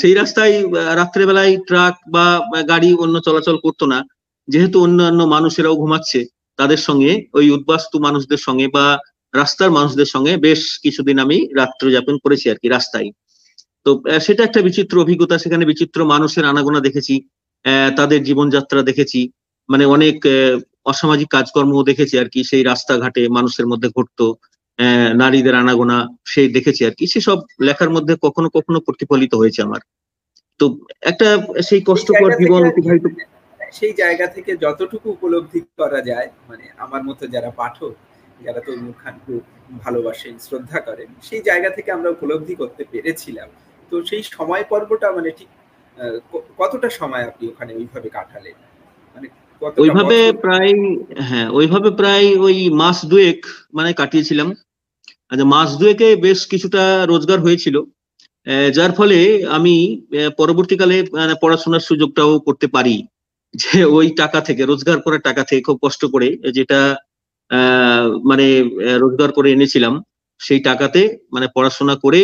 [0.00, 0.55] সেই রাস্তায়
[1.00, 2.27] রাত্রেবেলায় ট্রাক বা
[2.71, 3.99] গাড়ি অন্য চলাচল করতো না।
[4.49, 6.21] যেহেতু অন্যান্য মানুষেরাও ঘুমাচ্ছে,
[6.59, 8.87] তাদের সঙ্গে, ওই উদ্বাস্তু মানুষদের সঙ্গে বা
[9.35, 13.09] রাস্তার মানুষদের সঙ্গে বেশ কিছুদিন আমি রাত্র যাপন করেছি আর কি, রাস্তায়।
[13.87, 13.91] তো
[14.27, 17.15] সেটা একটা বিচিত্র অভিজ্ঞতা, সেখানে বিচিত্র মানুষের আনাগোনা দেখেছি
[17.99, 19.21] তাদের জীবনযাত্রা দেখেছি
[19.69, 20.17] মানে অনেক
[20.91, 24.27] অসামাজিক কাজকর্ম দেখেছি আর কি, সেই রাস্তাঘাটে মানুষের মধ্যে ঘটতো।
[25.23, 25.97] নারীদের আনাগোনা
[26.33, 29.81] সেই দেখেছি আর কি। সেসব লেখার মধ্যে কখনো কখনো প্রতিফলিত হয়েছে আমার।
[30.61, 30.65] তো
[31.11, 31.29] একটা
[31.69, 33.05] সেই কষ্টকর জীবন অতিবাহিত
[33.79, 37.93] সেই জায়গা থেকে যতটুকু উপলব্ধি করা যায় মানে আমার মতো যারা পাঠক
[38.41, 39.35] যারা তৈমুর খানকে
[39.85, 43.49] ভালোবাসেন শ্রদ্ধা করেন সেই জায়গা থেকে আমরা উপলব্ধি করতে পেরেছিলাম।
[43.93, 45.51] তো সেই সময় পর্বটা মানে ঠিক
[46.61, 48.57] কতটা সময় আপনি ওখানে ওইভাবে কাটালেন?
[49.17, 49.27] মানে
[49.85, 50.73] ওইভাবে প্রায়
[51.29, 53.41] হ্যাঁ ওইভাবে প্রায় ওই মাস দুয়েক
[53.77, 54.49] মানে কাটিয়েছিলাম।
[55.33, 56.83] আচ্ছা মাস দুয়েকে বেশ কিছুটা
[57.13, 57.77] রোজগার হয়েছিল
[58.77, 59.19] যার ফলে
[59.57, 59.75] আমি
[60.41, 62.97] পরবর্তীকালে মানে পড়াশোনার সুযোগটাও করতে পারি।
[63.55, 66.81] যে, ওই টাকা থেকে, রোজগার করার টাকা থেকে খুব কষ্ট করে, যেটা
[68.31, 68.47] মানে
[69.03, 69.95] রোজগার করে এনেছিলাম,
[70.41, 71.01] সেই টাকাতে
[71.35, 72.21] মানে পড়াশোনা করে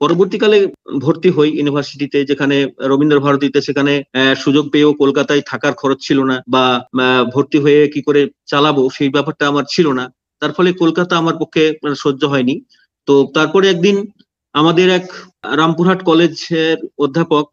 [0.00, 0.58] পরবর্তীকালে
[1.04, 2.56] ভর্তি হই ইউনিভার্সিটিতে, যেখানে
[2.90, 3.92] রবীন্দ্র ভারতীতে সেখানে
[4.42, 6.64] সুযোগ পেয়েও কলকাতায় থাকার খরচ ছিল না, বা
[7.34, 10.04] ভর্তি হয়ে কি করে চালাবো, সেই ব্যাপারটা আমার ছিল না।
[10.42, 12.54] তার ফলে কলকাতা আমার পক্ষে মানে সহ্য হয়নি।
[13.08, 13.96] তো তারপরে একদিন
[14.54, 15.06] আমাদের এক
[15.60, 17.48] রামপুরহাট কলেজের অধ্যাপক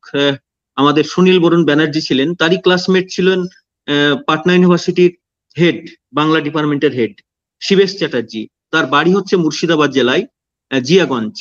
[0.78, 3.40] আমাদের সুনীল বরুণ ব্যানার্জি ছিলেন। তারই ক্লাসমেট ছিলেন
[4.28, 5.12] পাটনা ইউনিভার্সিটির
[5.56, 5.80] হেড
[6.18, 7.14] বাংলা ডিপার্টমেন্টের হেড
[7.62, 8.42] শিবেশ চ্যাটার্জি।
[8.74, 10.24] তার বাড়ি হচ্ছে মুর্শিদাবাদ জেলায়
[10.72, 11.36] জিয়াগঞ্জ।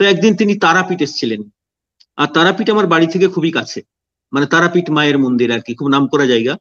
[0.00, 1.40] তো একদিন তিনি তারাপীঠ এসেছিলেন।
[2.20, 3.80] আর তারাপীঠ আমার বাড়ি থেকে খুবই কাছে।
[4.32, 6.54] মানে তারাপীঠ মায়ের মন্দির আর কি, খুব নাম করা জায়গা।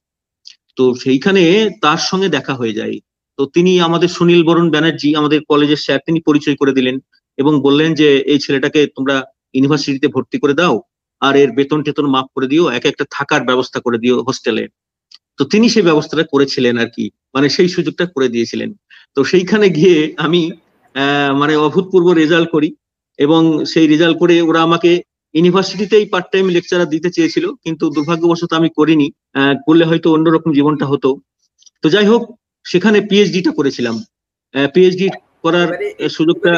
[0.77, 1.43] তো সেইখানে
[1.83, 2.95] তার সঙ্গে দেখা হয়ে যায়।
[3.39, 6.95] তো তিনি আমাদের সুনীল বরুণ ব্যানার্জি, আমাদের কলেজের স্যার, তিনি পরিচয় করে দিলেন
[7.37, 9.15] এবং বললেন যে, এই ছেলেটাকে তোমরা
[9.55, 10.75] ইউনিভার্সিটিতে ভর্তি করে দাও
[11.21, 14.63] আর এর বেতন টেতন মাফ করে দিও, এক একটা থাকার ব্যবস্থা করে দিও হোস্টেলে।
[15.37, 18.69] তো তিনি সেই ব্যবস্থাটা করেছিলেন আর কি মানে সেই সুযোগটা করে দিয়েছিলেন।
[19.15, 20.41] তো সেইখানে গিয়ে আমি
[21.41, 22.69] মানে অভূতপূর্ব রেজাল্ট করি
[23.19, 24.91] এবং সেই রেজাল্ট করে ওরা আমাকে
[25.35, 29.07] ইউনিভার্সিটিতেই পার্ট টাইম লেকচারার দিতে চেয়েছিল, কিন্তু দুর্ভাগ্যবশত আমি করিনি।
[29.65, 31.09] করলে হয়তো অন্যরকম জীবনটা হতো।
[31.83, 32.23] তো যাই হোক
[32.65, 33.95] সেখানে পিএইচডিটা করেছিলাম।
[34.73, 35.07] পিএইচডি
[35.43, 35.69] করার
[36.17, 36.49] সুযোগটা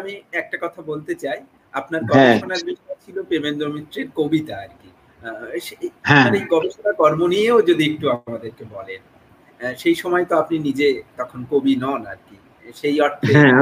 [0.00, 1.38] আমি একটা কথা বলতে চাই।
[1.74, 4.90] আপনার গবেষণার বিষয় ছিল প্রেমেন্দ্র মিত্রের কবিতা আর কি।
[6.04, 9.00] হ্যাঁ। এই গবেষণা কর্ম নিয়েও যদি একটু আমাদেরকে বলেন
[9.82, 10.86] সেই সময় তো আপনি নিজে
[11.18, 12.36] তখন কবি নন আর কি।
[12.80, 13.52] সেই অর্থে হ্যাঁ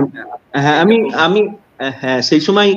[0.65, 1.41] হ্যাঁ আমি আমি
[2.01, 2.71] হ্যাঁ সেই সময়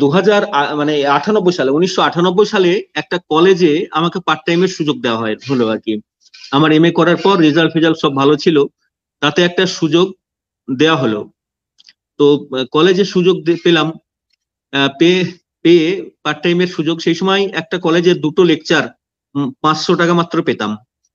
[0.00, 0.42] দু হাজার
[0.80, 5.64] মানে আটানব্বই সালে উনিশশো আটানব্বই সালে একটা কলেজে আমাকে পার্ট টাইমের সুযোগ দেওয়া হয় হলো
[5.72, 5.92] আর কি
[6.52, 8.56] আমার এম করার পর রেজাল্ট ফেজাল্ট সব ভালো ছিল।
[9.22, 10.06] তাতে একটা সুযোগ
[10.68, 11.20] দেওয়া হলো।
[12.20, 12.26] তো
[12.72, 13.88] কলেজে সুযোগ পেলাম।
[14.98, 15.20] পেয়ে
[15.64, 15.86] পেয়ে
[16.24, 18.84] পার্ট টাইমের সুযোগ। সেই সময় একটা কলেজের দুটো লেকচার
[19.62, 20.70] পাঁচশো টাকা মাত্র পেতাম।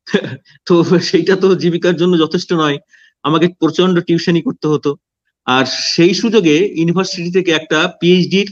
[0.68, 2.78] তো সেইটা তো জীবিকার জন্য যথেষ্ট নয়।
[3.26, 4.92] আমাকে প্রচণ্ড টিউশনই করতে হতো।
[5.48, 8.48] আর সেই সুযোগে ইউনিভার্সিটি থেকে একটা পিএইচডির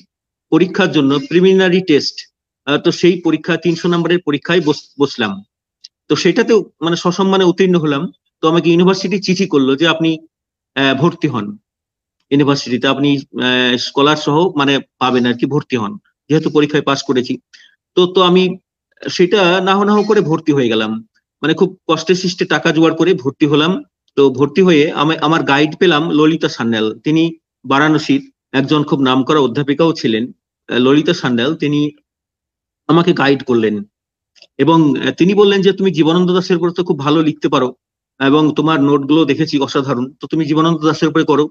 [0.52, 2.15] পরীক্ষার জন্য প্রিমিনারি টেস্ট
[2.67, 4.62] তো সেই পরীক্ষা, তিনশো নম্বরের পরীক্ষায়
[5.00, 5.32] বসলাম।
[6.12, 10.12] তো সেটাতেও মানে সসম্মানে উত্তীর্ণ হলাম। তো আমাকে ইউনিভার্সিটি চিঠি করল যে আপনি
[11.00, 11.45] ভর্তি হন।
[12.32, 13.10] ইউনিভার্সিটিতে আপনি
[13.86, 15.93] স্কলার সহ মানে পাবেন আর কি, ভর্তি হন।
[16.30, 17.34] যেহেতু পরীক্ষায় পাশ করেছি।
[17.95, 18.43] তো তো আমি
[19.10, 20.91] সেটা নাহ নাহ করে ভর্তি হয়ে গেলাম।
[21.41, 23.71] মানে খুব কষ্টে সৃষ্টে টাকা জোগাড় করে ভর্তি হলাম।
[24.15, 27.24] তো ভর্তি হয়ে আমি, আমার গাইড পেলাম ললিতা সান্যাল। তিনি
[27.65, 28.21] বারাণসীর
[28.52, 30.24] একজন খুব নামকরা অধ্যাপিকাও ছিলেন।
[30.69, 31.91] ললিতা সান্যাল, তিনি
[32.88, 33.76] আমাকে গাইড করলেন।
[34.63, 34.78] এবং
[35.19, 37.69] তিনি বললেন যে তুমি জীবনানন্দ দাসের উপর তো খুব ভালো লিখতে পারো,
[38.19, 41.45] এবং তোমার নোটগুলো দেখেছি অসাধারণ, তো তুমি জীবনানন্দ দাসের উপরে করো।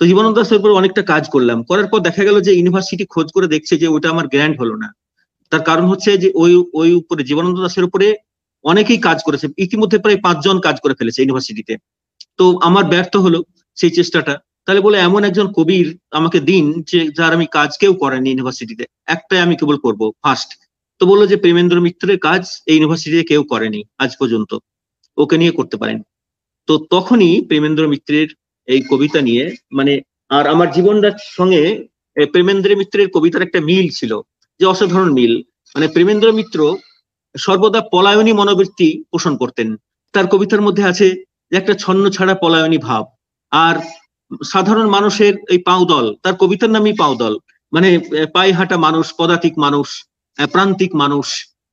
[0.00, 3.46] তো জীবনানন্দ দাসের উপরে অনেকটা কাজ করলাম। করার পর দেখা গেল যে ইউনিভার্সিটি খোঁজ করে
[3.54, 4.88] দেখছে যে ওটা আমার গ্র্যান্ড হলো না।
[5.52, 8.06] তার কারণ হচ্ছে যে ওই ওই উপরে, জীবনানন্দ দাসের উপরে
[8.64, 11.74] অনেকেই কাজ করেছে, ইতিমধ্যে প্রায় পাঁচজন কাজ করে ফেলেছে ইউনিভার্সিটিতে।
[12.38, 13.38] তো আমার ব্যর্থ হলো
[13.76, 15.86] সেই চেষ্টাটা। তাহলে বলে এমন একজন কবির
[16.18, 20.50] আমাকে দিন যে, যার আমি কাজ কেউ করেনি ইউনিভার্সিটিতে। একটাই আমি কেবল করব ফার্স্ট
[21.00, 24.50] তো বলল যে প্রেমেন্দ্র মিত্রের কাজ এই ইউনিভার্সিটিতে কেউ করেনি আজ পর্যন্ত।
[25.18, 25.98] ওকে নিয়ে করতে পারেন।
[26.68, 28.28] তো তখনই প্রেমেন্দ্র মিত্রের
[28.68, 29.92] এই কবিতা নিয়ে মানে
[30.30, 31.62] আর আমার জীবনটার সঙ্গে
[32.16, 34.12] প্রেমেন্দ্র মিত্রের কবিতার একটা মিল ছিল,
[34.60, 35.34] যে অসাধারণ মিল।
[35.74, 36.58] মানে প্রেমেন্দ্র মিত্র
[37.34, 39.68] সর্বদা পলায়নী মনোবৃত্তি পোষণ করতেন।
[40.14, 41.06] তার কবিতার মধ্যে আছে
[41.52, 43.04] যে একটা ছন্ন ছাড়া পলায়নী ভাব।
[43.52, 43.76] আর
[44.52, 47.34] সাধারণ মানুষের এই পাউদল, তার কবিতার নামই পাউদল।
[47.72, 47.88] মানে
[48.34, 49.88] পায়ে হাঁটা মানুষ, পদাতিক মানুষ
[50.46, 51.26] প্রান্তিক মানুষ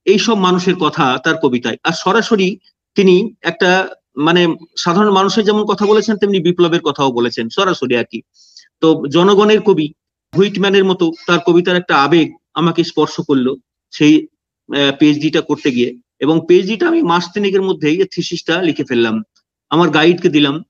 [0.06, 2.48] এই সব মানুষের কথা তার কবিতায়। আর সরাসরি
[2.96, 3.70] তিনি একটা
[4.18, 4.42] মানে
[4.78, 8.22] সাধারণ মানুষের যেমন কথা বলেছেন, তেমনি বিপ্লবের কথাও বলেছেন, সরাসরি আর কি।
[8.82, 9.94] তো জনগণের কবি,
[10.34, 13.48] হুইটম্যানের মতো তার কবিতার একটা আবেগ আমাকে স্পর্শ করল
[13.92, 14.14] সেই
[15.00, 15.90] পিএইচডিটা করতে গিয়ে।
[16.22, 19.16] এবং পিএইচডিটা আমি মাস তিনেকের মধ্যেই থিসিসটা লিখে ফেললাম।
[19.72, 20.64] আমার গাইডকে দিলাম।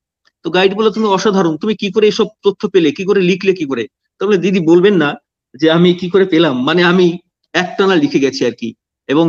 [0.45, 2.91] তো গাইড বলে তুমি অসাধারণ, তুমি কি করে এসব তথ্য পেলে?
[2.91, 3.87] কি করে লিখলে কি করে?
[4.21, 5.09] তাহলে দিদি বলবেন না
[5.55, 6.63] যে আমি কি করে পেলাম?
[6.63, 7.17] মানে আমি
[7.55, 8.69] একটানা লিখে গেছি আর কি।
[9.09, 9.25] এবং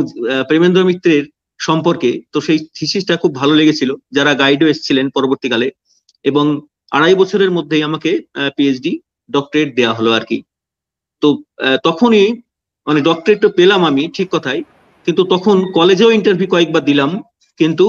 [0.49, 1.25] প্রেমেন্দ্র মিত্রের
[1.61, 5.69] সম্পর্কে তো সেই থিসিসটা খুব ভালো লেগেছিল, যারা গাইডও এসেছিলেন পরবর্তীকালে।
[6.25, 6.45] এবং
[6.97, 8.11] আড়াই বছরের মধ্যেই আমাকে
[8.57, 8.93] পিএইচডি
[9.31, 10.39] ডক্টরেট দেওয়া হলো আর কি।
[11.23, 11.29] তো
[11.87, 12.27] তখনই
[12.87, 14.61] মানে ডক্টরেট তো পেলাম আমি, ঠিক কথাই।
[15.07, 17.11] কিন্তু তখন কলেজেও ইন্টারভিউ কয়েকবার দিলাম,
[17.61, 17.87] কিন্তু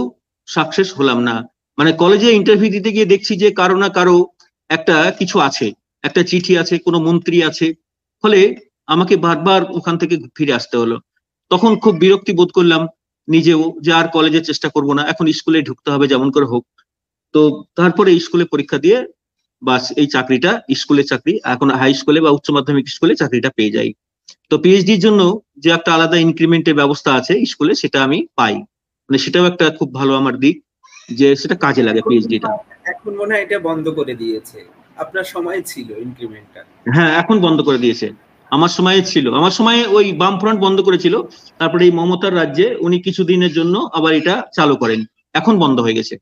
[0.48, 1.36] সাকসেস হলাম না।
[1.78, 4.18] মানে কলেজে ইন্টারভিউ দিতে গিয়ে দেখছি যে কারও না কারও
[4.70, 5.68] একটা কিছু আছে।
[6.04, 7.68] একটা চিঠি আছে, কোনো মন্ত্রী আছে।
[8.24, 8.40] ফলে
[8.90, 10.98] আমাকে বারবার ওখান থেকে ফিরে আসতে হলো।
[11.52, 12.82] তখন খুব বিরক্তি বোধ করলাম
[13.28, 16.64] নিজেও যে আর কলেজে চেষ্টা করব না এখন স্কুলে ঢুকতে হবে যেমন করে হোক।
[17.36, 17.42] তো
[17.76, 18.98] তারপরে স্কুলে পরীক্ষা দিয়ে
[19.62, 23.90] বাস এই চাকরিটা স্কুলের চাকরি এখন হাই স্কুলে বা উচ্চ মাধ্যমিক স্কুলে চাকরিটা পেয়ে যাই।
[24.52, 25.22] তো পিএইচডির জন্য
[25.64, 28.56] যে একটা আলাদা ইনক্রিমেন্টের ব্যবস্থা আছে স্কুলে সেটা আমি পাই।
[29.10, 30.56] মানে সেটাও একটা খুব ভালো আমার দিক
[31.10, 32.50] যে সেটা কাজে লাগে পিএইচডিটা
[32.92, 34.58] এখন মনে হয় এটা বন্ধ করে দিয়েছে।
[34.98, 36.62] আপনার সময় ছিল ইনক্রিমেন্টটা
[36.96, 38.08] হ্যাঁ এখন বন্ধ করে দিয়েছে।
[38.52, 41.16] আমার সময়ে ছিল। আমার সময়ে ওই বামফ্রন্ট বন্ধ করেছিল।
[41.60, 45.02] তারপরে এই মমতার রাজ্যে উনি কিছুদিনের জন্য আবার এটা চালু করেন।
[45.40, 46.16] এখন বন্ধ হয়ে গেছে।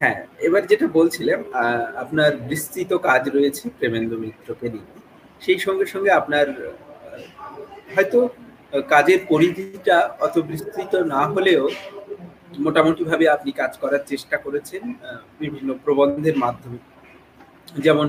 [0.00, 1.40] হ্যাঁ এবার যেটা বলছিলাম
[2.02, 4.88] আপনার বিস্তৃত কাজ রয়েছে প্রেমেন্দ্র মিত্রকে নিয়ে।
[5.44, 6.46] সেই সঙ্গে সঙ্গে আপনার
[7.94, 8.18] হয়তো
[8.92, 11.62] কাজের পরিধিটা অত বিস্তৃত না হলেও
[12.64, 14.82] মোটামুটি ভাবে আপনি কাজ করার চেষ্টা করেছেন
[15.40, 16.78] বিভিন্ন প্রবন্ধের মাধ্যমে।
[17.86, 18.06] যেমন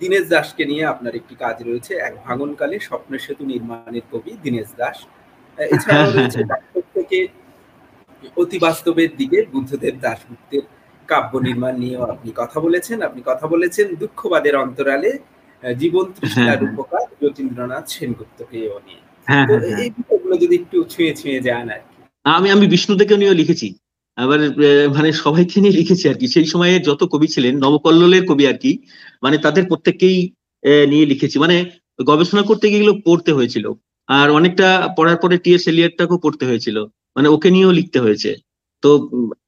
[0.00, 4.98] দীনেশ দাসকে নিয়ে আপনার একটি কাজ রয়েছে এক ভাঙনকালে স্বপ্নের সেতু নির্মাণের কবি দীনেশ দাস।
[5.58, 6.40] এছাড়াও রয়েছে
[6.96, 7.18] থেকে
[8.42, 10.64] অতি বাস্তবের দিকে বুদ্ধদেব দাশগুপ্তের
[11.08, 15.10] কাব্য নির্মাণ নিয়েও আপনি কথা বলেছেন। আপনি কথা বলেছেন দুঃখবাদের অন্তরালে
[15.62, 19.02] জীবন তৃষ্ণার উপকার যতীন্দ্রনাথ সেনগুপ্তকেও নিয়ে।
[19.82, 23.68] এই বিষয়গুলো যদি একটু ছুঁয়ে ছুঁয়ে যান আর কি। আমি আমি বিষ্ণুদেরকে নিয়েও লিখেছি।
[24.18, 24.38] আবার
[24.96, 28.72] মানে সবাইকে নিয়ে লিখেছি আর কি। সেই সময়ে যত কবি ছিলেন, নবকল্লোলের কবি আর কি
[29.22, 30.18] মানে তাদের প্রত্যেককেই
[30.88, 31.56] নিয়ে লিখেছি। মানে
[32.00, 33.64] গবেষণা করতে গিয়ে পড়তে হয়েছিল।
[34.08, 36.76] আর অনেকটা পড়ার পরে টি এস এলিয়ারটাকেও পড়তে হয়েছিল।
[37.16, 38.30] মানে ওকে নিয়েও লিখতে হয়েছে।
[38.82, 38.90] তো,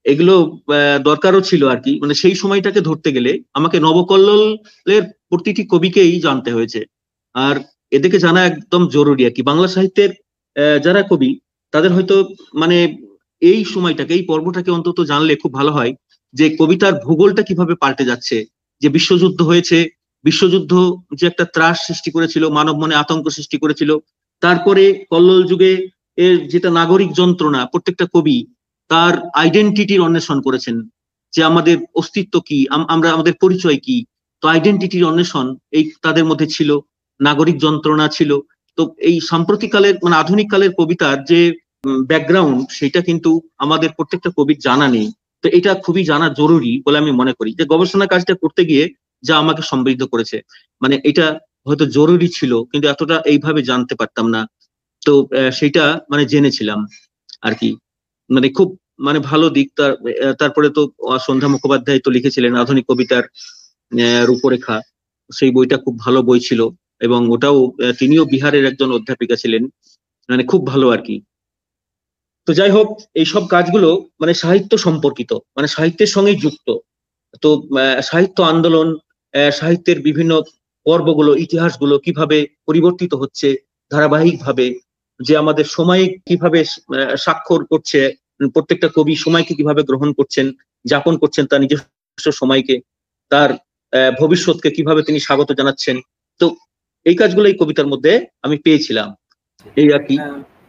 [0.05, 0.35] এগুলো
[1.09, 6.81] দরকারও ছিল আর কি। মানে সেই সময়টাকে ধরতে গেলে আমাকে নবকল্লোলের প্রতিটি কবিকেই জানতে হয়েছে।
[7.35, 7.57] আর
[7.97, 10.11] এদেরকে জানা একদম জরুরি আর কি। বাংলা সাহিত্যের
[10.85, 11.31] যারা কবি,
[11.73, 12.17] তাদের হয়তো
[12.55, 12.77] মানে
[13.43, 15.93] এই সময়টাকে, এই পর্বটাকে অন্তত জানলে খুব ভালো হয়
[16.35, 18.37] যে কবিতার ভূগোলটা কীভাবে পাল্টে যাচ্ছে,
[18.83, 19.79] যে বিশ্বযুদ্ধ হয়েছে,
[20.25, 20.73] বিশ্বযুদ্ধ
[21.15, 23.91] যে একটা ত্রাস সৃষ্টি করেছিল, মানব মনে আতঙ্ক সৃষ্টি করেছিল,
[24.43, 25.73] তারপরে কল্লোল যুগে
[26.19, 28.37] এর যেটা নাগরিক যন্ত্রণা, প্রত্যেকটা কবি
[28.91, 30.77] তার আইডেন্টিটির অন্বেষণ করেছেন,
[31.33, 34.05] যে আমাদের অস্তিত্ব কি আমরা, আমাদের পরিচয় কি,
[34.43, 36.71] তো আইডেন্টিটির অন্বেষণ এই তাদের মধ্যে ছিল,
[37.21, 38.31] নাগরিক যন্ত্রণা ছিল,
[38.79, 41.41] তো এই সাম্প্রতিককালের মানে আধুনিক কালের কবিতার যে
[42.07, 45.09] ব্যাকগ্রাউন্ড সেটা কিন্তু আমাদের প্রত্যেকটা কবির জানা নেই।
[45.45, 48.85] তো এটা খুবই জানা জরুরি বলে আমি মনে করি। যে গবেষণা কাজটা করতে গিয়ে
[49.25, 50.37] যা আমাকে সমৃদ্ধ করেছে।
[50.83, 51.27] মানে এটা
[51.67, 54.41] হয়তো জরুরি ছিল, কিন্তু এতটা এইভাবে জানতে পারতাম না।
[55.03, 55.13] তো
[55.53, 56.81] সেটা মানে জেনেছিলাম
[57.43, 57.71] আর কি।
[58.31, 59.93] মানে খুব মানে ভালো দিক। তার
[60.41, 60.83] তারপরে তো
[61.27, 63.25] সন্ধ্যা মুখোপাধ্যায় তো লিখেছিলেন আধুনিক কবিতার
[64.29, 64.77] রূপরেখা।
[65.31, 66.61] সেই বইটা খুব ভালো বই ছিল
[67.01, 67.59] এবং ওটাও
[68.01, 69.63] তিনিও বিহারের একজন অধ্যাপিকা ছিলেন।
[70.29, 71.17] মানে খুব ভালো আর কি।
[72.47, 72.89] তো যাই হোক
[73.21, 73.89] এই সব কাজগুলো
[74.21, 76.69] মানে সাহিত্য সম্পর্কিত মানে সাহিত্যের সঙ্গে যুক্ত।
[77.43, 77.49] তো
[78.11, 78.89] সাহিত্য আন্দোলন
[79.61, 80.33] সাহিত্যের বিভিন্ন
[80.87, 83.49] পর্বগুলো, ইতিহাসগুলো কীভাবে পরিবর্তিত হচ্ছে
[83.91, 84.67] ধারাবাহিকভাবে,
[85.21, 86.61] যে আমাদের সময় কীভাবে
[87.25, 88.01] স্বাক্ষর করছে,
[88.55, 90.47] প্রত্যেকটা কবি সময়কে কীভাবে গ্রহণ করছেন,
[90.85, 92.75] যাপন করছেন তার নিজস্ব সময়কে,
[93.31, 93.51] তার
[94.21, 95.97] ভবিষ্যৎকে কীভাবে তিনি স্বাগত জানাচ্ছেন।
[96.41, 96.47] তো
[97.07, 99.09] এই কাজগুলো এই কবিতার মধ্যে আমি পেয়েছিলাম।
[99.77, 100.17] এই আর কি।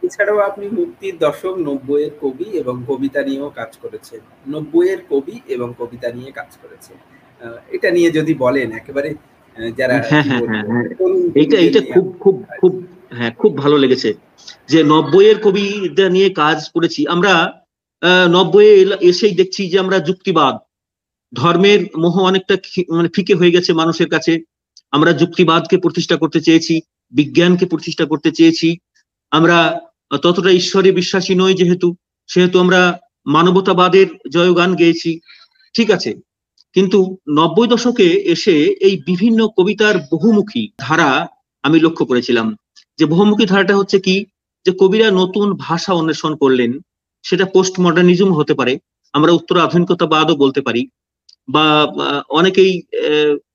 [0.08, 4.20] এছাড়াও আপনি মুক্তির দশক নব্বইয়ের কবি এবং কবিতা নিয়েও কাজ করেছেন।
[4.54, 6.96] নব্বইয়ের কবি এবং কবিতা নিয়ে কাজ করেছেন।
[7.76, 9.10] এটা নিয়ে যদি বলেন একেবারে
[9.78, 10.84] যারা হ্যাঁ হ্যাঁ হ্যাঁ
[11.40, 12.72] এইটা এইটা খুব খুব খুব
[13.18, 14.10] হ্যাঁ খুব ভালো লেগেছে।
[14.72, 17.32] যে নব্বইয়ের কবিতা নিয়ে কাজ করেছি আমরা
[18.36, 18.68] নব্বই
[19.10, 20.54] এসেই দেখছি যে আমরা যুক্তিবাদ।
[21.32, 22.54] ধর্মের মোহ অনেকটা
[22.98, 24.32] মানে ফিকে হয়ে গেছে মানুষের কাছে।
[24.96, 26.74] আমরা যুক্তিবাদকে প্রতিষ্ঠা করতে চেয়েছি
[27.12, 28.68] বিজ্ঞানকে প্রতিষ্ঠা করতে চেয়েছি।
[29.32, 29.58] আমরা
[30.16, 31.94] ততটা ঈশ্বরে বিশ্বাসী নই যেহেতু,
[32.26, 35.20] সেহেতু আমরা মানবতাবাদের জয়গান গেয়েছি।
[35.74, 36.14] ঠিক আছে।
[36.72, 41.26] কিন্তু নব্বই দশকে এসে এই বিভিন্ন কবিতার বহুমুখী ধারা
[41.62, 42.56] আমি লক্ষ্য করেছিলাম।
[42.98, 44.24] যে বহুমুখী ধারাটা হচ্ছে কি?
[44.64, 46.78] যে কবিরা নতুন ভাষা অন্বেষণ করলেন,
[47.22, 48.78] সেটা পোস্ট মডার্নিজম হতে পারে,
[49.12, 50.88] আমরা উত্তর আধুনিকতাবাদও বলতে পারি,
[51.48, 51.86] বা
[52.28, 52.82] অনেকেই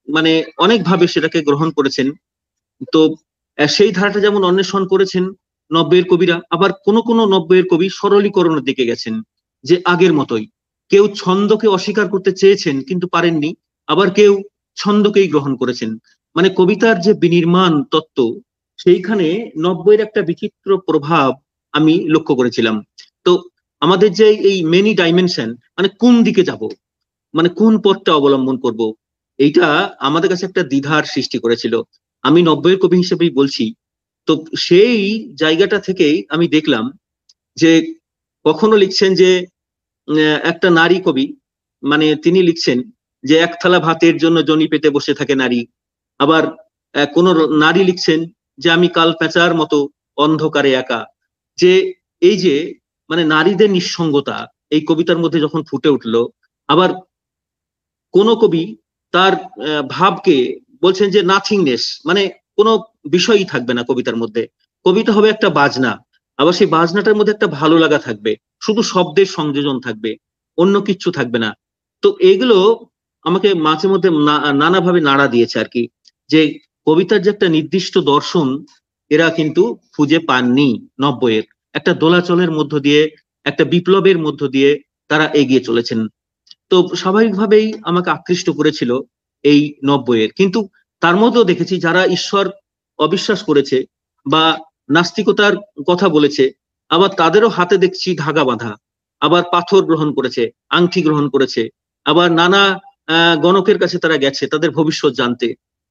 [0.09, 2.11] মানে অনেকভাবে সেটাকে গ্রহণ করেছেন।
[2.91, 3.15] তো,
[3.69, 5.31] সেই ধারাটা যেমন অন্বেষণ করেছেন
[5.73, 9.15] নব্বইয়ের কবিরা আবার কোন কোন নব্বইয়ের কবি সরলীকরণের দিকে গেছেন,
[9.65, 10.45] যে আগের মতোই।
[10.91, 13.49] কেউ ছন্দকে অস্বীকার করতে চেয়েছেন, কিন্তু পারেননি,
[13.89, 14.31] আবার কেউ
[14.77, 15.89] ছন্দকেই গ্রহণ করেছেন।
[16.35, 18.19] মানে কবিতার যে বিনির্মাণ তত্ত্ব,
[18.79, 19.27] সেইখানে
[19.65, 21.29] নব্বইয়ের একটা বিচিত্র প্রভাব
[21.73, 22.75] আমি লক্ষ্য করেছিলাম।
[23.25, 23.31] তো
[23.81, 26.61] আমাদের যে এই মেনি ডাইমেনশন মানে কোন দিকে যাব
[27.33, 28.81] মানে কোন পথটা অবলম্বন করব,
[29.39, 29.67] এইটা
[30.07, 31.73] আমাদের কাছে একটা দ্বিধার সৃষ্টি করেছিল।
[32.23, 33.63] আমি নব্বইয়ের কবি হিসেবেই বলছি
[34.27, 34.33] তো
[34.67, 34.97] সেই
[35.41, 36.85] জায়গাটা থেকেই আমি দেখলাম
[37.57, 37.71] যে
[38.45, 39.29] কখনো লিখছেন যে
[40.51, 41.25] একটা নারী কবি
[41.83, 42.77] মানে তিনি লিখছেন
[43.23, 45.61] যে, এক থালা ভাতের জন্য জনি পেতে বসে থাকে নারী।
[46.19, 46.43] আবার
[47.15, 47.25] কোন
[47.65, 48.19] নারী লিখছেন
[48.57, 49.77] যে, আমি কাল পেঁচার মতো
[50.17, 51.01] অন্ধকারে একা।
[51.57, 51.71] যে
[52.21, 52.55] এই যে
[53.09, 54.37] মানে নারীদের নিঃসঙ্গতা,
[54.75, 56.15] এই কবিতার মধ্যে যখন ফুটে উঠল,
[56.69, 56.89] আবার
[58.13, 58.63] কোন কবি
[59.13, 59.33] তার
[59.95, 60.37] ভাবকে
[60.81, 62.21] বলছেন যে, নাথিংনেস। মানে
[62.57, 62.71] কোনো
[63.05, 64.43] বিষয়ই থাকবে না কবিতার মধ্যে।
[64.85, 65.91] কবিতা হবে একটা বাজনা,
[66.39, 70.11] আবার সেই বাজনাটার মধ্যে একটা ভালো লাগা থাকবে। শুধু শব্দের সংযোজন থাকবে,
[70.57, 71.49] অন্য কিচ্ছু থাকবে না।
[72.03, 72.57] তো এগুলো
[73.25, 74.09] আমাকে মাঝে মধ্যে
[74.61, 75.83] নানাভাবে নাড়া দিয়েছে আর কি,
[76.29, 76.41] যে
[76.87, 78.47] কবিতার যে একটা নির্দিষ্ট দর্শন,
[79.11, 79.63] এরা কিন্তু
[79.95, 80.69] খুঁজে পাননি
[81.01, 83.01] নব্বইয়ের। একটা দোলাচলের মধ্য দিয়ে,
[83.45, 84.69] একটা বিপ্লবের মধ্য দিয়ে
[85.07, 85.99] তারা এগিয়ে চলেছেন।
[86.69, 88.91] তো স্বাভাবিকভাবেই আমাকে আকৃষ্ট করেছিল
[89.43, 90.59] এই নব্বইয়ের। কিন্তু
[91.01, 92.45] তার মধ্যেও দেখেছি যারা ঈশ্বর
[93.07, 93.77] অবিশ্বাস করেছে
[94.25, 94.43] বা
[94.95, 95.53] নাস্তিকতার
[95.89, 96.43] কথা বলেছে,
[96.91, 98.71] আবার তাদেরও হাতে দেখছি ধাগা বাঁধা,
[99.21, 100.43] আবার পাথর গ্রহণ করেছে,
[100.77, 101.61] আংটি গ্রহণ করেছে,
[102.05, 102.61] আবার নানা
[103.43, 105.47] গণকের কাছে তারা গেছে, তাদের ভবিষ্যৎ জানতে।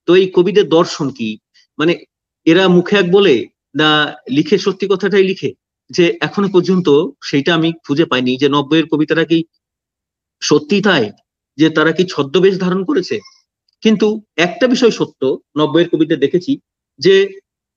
[0.08, 1.30] তো এই কবিদের দর্শন কি?
[1.78, 1.92] মানে
[2.46, 3.34] এরা মুখে এক বলে
[3.80, 3.88] না
[4.36, 5.50] লিখে সত্যি কথাটাই লিখে?
[5.90, 6.88] যে এখনও পর্যন্ত
[7.28, 9.38] সেইটা আমি খুঁজে পাইনি, যে নব্বইয়ের কবিতারা কি
[10.42, 11.04] সত্যি তাই,
[11.58, 13.16] যে তারা কি ছদ্মবেশ ধারণ করেছে?
[13.82, 14.06] কিন্তু
[14.46, 15.22] একটা বিষয় সত্য,
[15.58, 16.52] নব্বইয়ের কবিতা দেখেছি
[17.00, 17.14] যে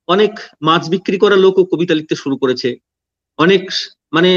[0.08, 2.70] অনেক মাছ বিক্রি করা লোকও কবিতা লিখতে শুরু করেছে।
[3.40, 3.64] অনেক
[4.14, 4.32] মানে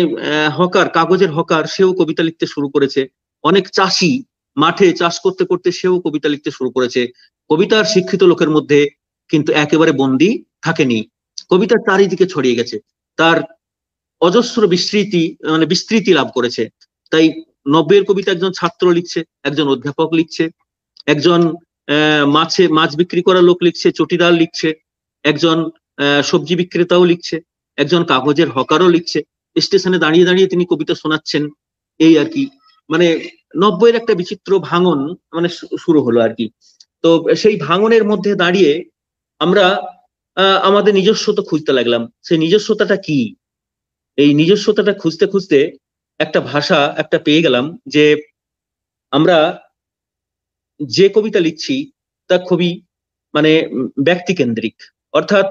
[0.48, 3.00] হকার, কাগজের হকার, সেও কবিতা লিখতে শুরু করেছে।
[3.44, 4.22] অনেক চাষি
[4.56, 7.00] মাঠে চাষ করতে করতে সেও কবিতা লিখতে শুরু করেছে।
[7.50, 8.80] কবিতার শিক্ষিত লোকের মধ্যে
[9.30, 10.30] কিন্তু একেবারে বন্দি
[10.62, 10.98] থাকেনি।
[11.50, 12.76] কবিতা চারিদিকে ছড়িয়ে গেছে।
[13.18, 13.38] তার
[14.20, 16.62] অজস্র বিস্তৃতি মানে বিস্তৃতি লাভ করেছে।
[17.12, 17.26] তাই
[17.68, 20.44] নব্বইয়ের কবিতা একজন ছাত্র লিখছে, একজন অধ্যাপক লিখছে,
[21.06, 21.40] একজন
[22.37, 24.68] মাছে, মাছ বিক্রি করা লোক লিখছে, চটিদার লিখছে,
[25.24, 25.59] একজন
[26.31, 27.37] সবজি বিক্রেতাও লিখছে,
[27.79, 29.18] একজন কাগজের হকারও লিখছে।
[29.57, 31.42] স্টেশনে দাঁড়িয়ে দাঁড়িয়ে তিনি কবিতা শোনাচ্ছেন,
[32.01, 32.44] এই আর কি।
[32.90, 33.07] মানে
[33.62, 34.98] নব্বইয়ের একটা বিচিত্র ভাঙন
[35.33, 35.48] মানে
[35.85, 36.46] শুরু হলো আর কি।
[37.05, 37.11] তো
[37.42, 38.72] সেই ভাঙনের মধ্যে দাঁড়িয়ে
[39.40, 39.64] আমরা
[40.68, 43.18] আমাদের নিজস্বতা খুঁজতে লাগলাম। সেই নিজস্বতাটা কি?
[44.18, 45.59] এই নিজস্বতাটা খুঁজতে খুঁজতে
[46.20, 48.05] একটা ভাষা একটা পেয়ে গেলাম যে
[49.12, 49.37] আমরা
[50.86, 51.90] যে কবিতা লিখছি,
[52.28, 52.82] তা খুবই
[53.34, 53.68] মানে
[54.00, 54.74] ব্যক্তিকেন্দ্রিক।
[55.12, 55.46] অর্থাৎ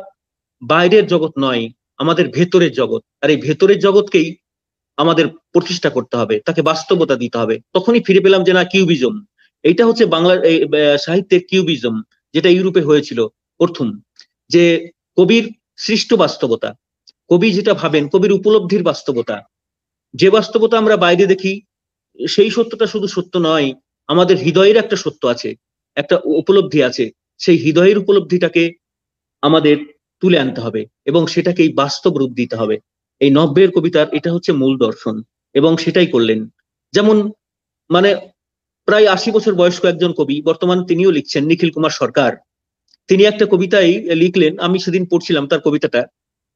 [0.62, 4.38] বাইরের জগৎ নয়, আমাদের ভেতরের জগৎ। আর এই ভেতরের জগৎকেই
[4.98, 9.26] আমাদের প্রতিষ্ঠা করতে হবে, তাকে বাস্তবতা দিতে হবে। তখনই ফিরে পেলাম যে না, কিউবিজম।
[9.64, 10.36] এইটা হচ্ছে বাংলা
[10.98, 12.02] সাহিত্যের কিউবিজম,
[12.34, 14.00] যেটা ইউরোপে হয়েছিল। প্রথম,
[14.48, 16.74] যে কবির সৃষ্ট বাস্তবতা,
[17.30, 19.44] কবি যেটা ভাবেন, কবির উপলব্ধির বাস্তবতা।
[20.14, 21.62] যে বাস্তবতা আমরা বাইরে দেখি,
[22.28, 23.74] সেই সত্যটা শুধু সত্য নয়
[24.08, 25.56] আমাদের হৃদয়ের একটা সত্য আছে,
[25.96, 28.74] একটা উপলব্ধি আছে, সেই হৃদয়ের উপলব্ধিটাকে
[29.42, 29.78] আমাদের
[30.20, 32.80] তুলে আনতে হবে এবং সেটাকেই বাস্তব রূপ দিতে হবে।
[33.20, 35.22] এই নব্বের কবিতার এটা হচ্ছে মূল দর্শন
[35.54, 36.50] এবং সেটাই করলেন।
[36.92, 37.32] যেমন
[37.90, 38.16] মানে
[38.86, 42.32] প্রায় আশি বছর বয়স্ক একজন কবি, বর্তমান তিনিও লিখছেন নিখিল কুমার সরকার।
[43.08, 46.08] তিনি একটা কবিতাই লিখলেন, আমি সেদিন পড়ছিলাম তার কবিতাটা।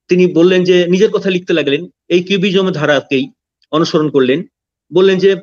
[0.09, 3.31] তিনি বললেন যে, নিজের কথা লিখতে লাগলেন, এই কিউবিজম ধারাকেই
[3.71, 4.43] অনুসরণ করলেন।
[4.93, 5.35] বললেন যে,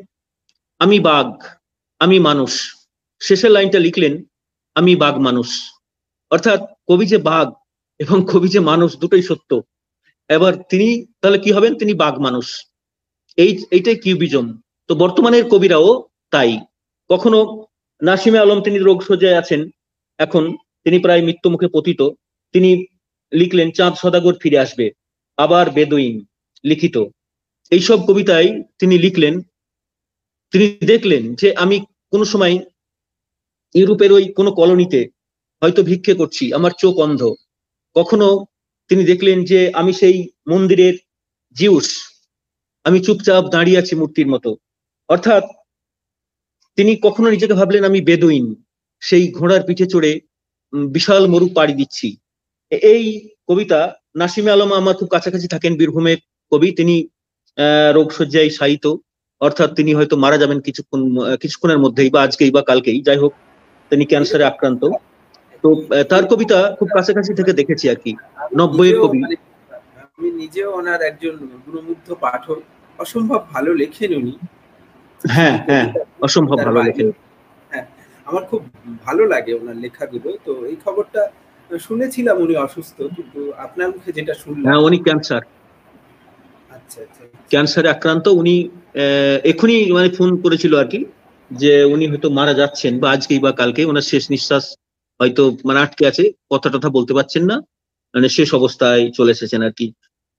[0.78, 1.57] আমি বাঘ
[1.98, 2.74] আমি মানুষ।
[3.20, 4.24] শেষের লাইনটা লিখলেন,
[4.74, 5.72] আমি বাঘ মানুষ।
[6.30, 7.52] অর্থাৎ কবি যে বাঘ
[7.98, 9.62] এবং কবি যে মানুষ দুটোই সত্য।
[10.28, 11.74] এবার তিনি, তাহলে কি হবেন?
[11.74, 12.66] তিনি বাঘ মানুষ।
[13.36, 16.60] এই, এইটাই কিউবিজম। তো বর্তমানের কবিরাও তাই।
[17.10, 17.66] কখনো
[18.02, 19.70] নাসিমে আলম তিনি রোগ সজ্জায় আছেন,
[20.18, 22.02] এখন তিনি প্রায় মৃত্যু মুখে পতিত।
[22.52, 22.86] তিনি
[23.32, 24.90] লিখলেন, চাঁদ সদাগর ফিরে আসবে,
[25.36, 26.24] আবার বেদুইন
[26.64, 26.96] লিখিত।
[27.70, 29.40] এইসব কবিতায় তিনি লিখলেন
[30.50, 31.80] তিনি দেখলেন যে আমি
[32.10, 32.58] কোনো সময়
[33.74, 35.08] ইউরোপের ওই কোনো কলোনিতে
[35.62, 37.34] হয়তো ভিক্ষে করছি, আমার চোখ অন্ধ।
[37.94, 38.44] কখনো
[38.88, 40.94] তিনি দেখলেন যে আমি সেই মন্দিরের
[41.54, 42.00] জিউস,
[42.84, 44.56] আমি চুপচাপ দাঁড়িয়ে আছি মূর্তির মতো।
[45.08, 45.44] অর্থাৎ
[46.76, 48.62] তিনি কখনো নিজেকে ভাবলেন আমি বেদুইন,
[49.00, 50.20] সেই ঘোড়ার পিঠে চড়ে
[50.86, 52.16] বিশাল মরু পাড়ি দিচ্ছি।
[52.70, 56.16] এই কবিতা নাসিমে আলম আমার খুব কাছাকাছি থাকেন বীরভূমের
[56.52, 57.08] কবি, তিনি,
[57.56, 58.86] আহ, রোগশয্যায় শায়িত।
[59.40, 61.00] অর্থাৎ তিনি হয়তো মারা যাবেন কিছুক্ষণ
[61.42, 63.32] কিছুক্ষণের মধ্যেই বা আজকেই বা কালকেই। যাই হোক
[63.90, 64.82] তিনি ক্যান্সারে আক্রান্ত।
[65.64, 65.68] তো
[66.10, 68.12] তার কবিতা খুব কাছাকাছি থেকে দেখেছি আর কি।
[68.58, 69.36] নব্বইয়ের কবি। মানে
[70.18, 71.34] আমি নিজেও ওনার একজন
[71.66, 72.58] গুরুমুগ্ধ পাঠক।
[72.98, 74.32] অসম্ভব ভালো লেখেন উনি।
[75.20, 75.86] হ্যাঁ হ্যাঁ
[76.22, 77.08] অসম্ভব ভালো লেখেন।
[77.70, 77.86] হ্যাঁ
[78.26, 78.60] আমার খুব
[79.06, 81.22] ভালো লাগে ওনার লেখাগুলো। তো এই খবরটা
[81.70, 85.42] শুনেছিলাম উনি অসুস্থ কিন্তু আপনার মুখে যেটা শুনলাম হ্যাঁ উনি ক্যান্সার।
[86.70, 88.54] আচ্ছা আচ্ছা। ক্যান্সারে আক্রান্ত। উনি
[89.50, 91.00] এখনই মানে ফোন করেছিল আর কি,
[91.50, 94.64] যে উনি হয়তো মারা যাচ্ছেন বা আজকেই বা কালকে, ওনার শেষ নিঃশ্বাস
[95.20, 97.56] হয়তো মানে আটকে আছে, কথা টথা বলতে পারছেন না
[98.14, 99.86] মানে শেষ অবস্থায় চলে এসেছেন আর কি।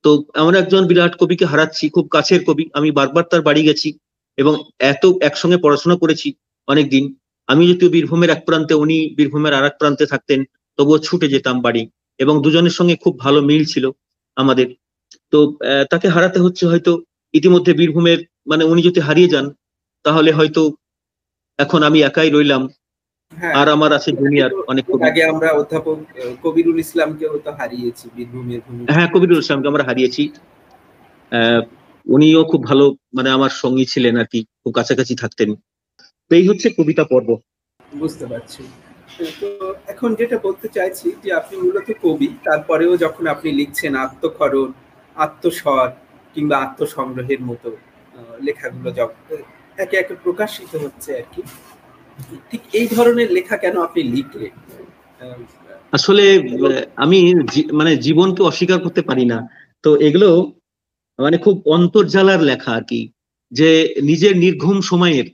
[0.04, 3.90] তো এমন একজন বিরাট কবিকে হারাচ্ছি, খুব কাছের কবি, আমি বারবার তার বাড়ি গেছি
[4.38, 4.54] এবং
[4.92, 6.28] এত একসঙ্গে পড়াশোনা করেছি
[6.68, 7.04] অনেকদিন।
[7.50, 10.40] আমি যদিও বীরভূমের এক প্রান্তে, উনি বীরভূমের আর এক প্রান্তে থাকতেন,
[10.80, 11.84] তবুও ছুটে যেতাম বাড়ি
[12.20, 13.86] এবং দুজনের সঙ্গে খুব ভালো মিল ছিল
[14.38, 14.68] আমাদের।
[15.34, 15.40] তো
[15.92, 16.92] তাকে হারাতে হচ্ছে হয়তো
[17.34, 19.46] ইতিমধ্যে বীরভূমের মানে উনি যদি হারিয়ে যান
[20.06, 20.62] তাহলে হয়তো
[21.60, 22.64] এখন আমি একাই রইলাম।
[23.60, 25.98] আর আমার আছে জুনিয়র অনেক কবি। আগে আমরা অধ্যাপক
[26.44, 28.62] কবিরুল ইসলামকেও তো হারিয়েছি বীরভূমের
[28.96, 30.24] হ্যাঁ কবিরুল ইসলামকে আমরা হারিয়েছি।
[32.06, 32.86] উনিও খুব ভালো
[33.18, 35.50] মানে আমার সঙ্গী ছিলেন আর কি খুব কাছাকাছি থাকতেন।
[36.28, 37.30] তো এই হচ্ছে কবিতা পর্ব।
[38.02, 38.62] বুঝতে পারছি।
[39.42, 39.50] তো
[39.94, 44.70] এখন যেটা বলতে চাইছি যে আপনি মূলত কবি তারপরেও যখন আপনি লিখছেন আত্মক্ষরণ
[45.16, 45.88] আত্মস্বর
[46.36, 47.70] কিংবা আত্মসংগ্রহের মতো
[48.47, 48.89] লেখাগুলো
[49.77, 51.41] একে একে প্রকাশিত হচ্ছে আর কি।
[52.49, 54.53] ঠিক এই ধরনের লেখা কেন আপনি লিখলেন?
[55.97, 56.23] আসলে
[57.03, 57.19] আমি
[57.79, 59.38] মানে জীবনকে অস্বীকার করতে পারি না।
[59.84, 60.29] তো এগুলো
[61.19, 63.01] মানে খুব অন্তর্জালার লেখা আর কি,
[63.51, 63.69] যে
[64.10, 65.27] নিজের নির্ঘুম সময়ের,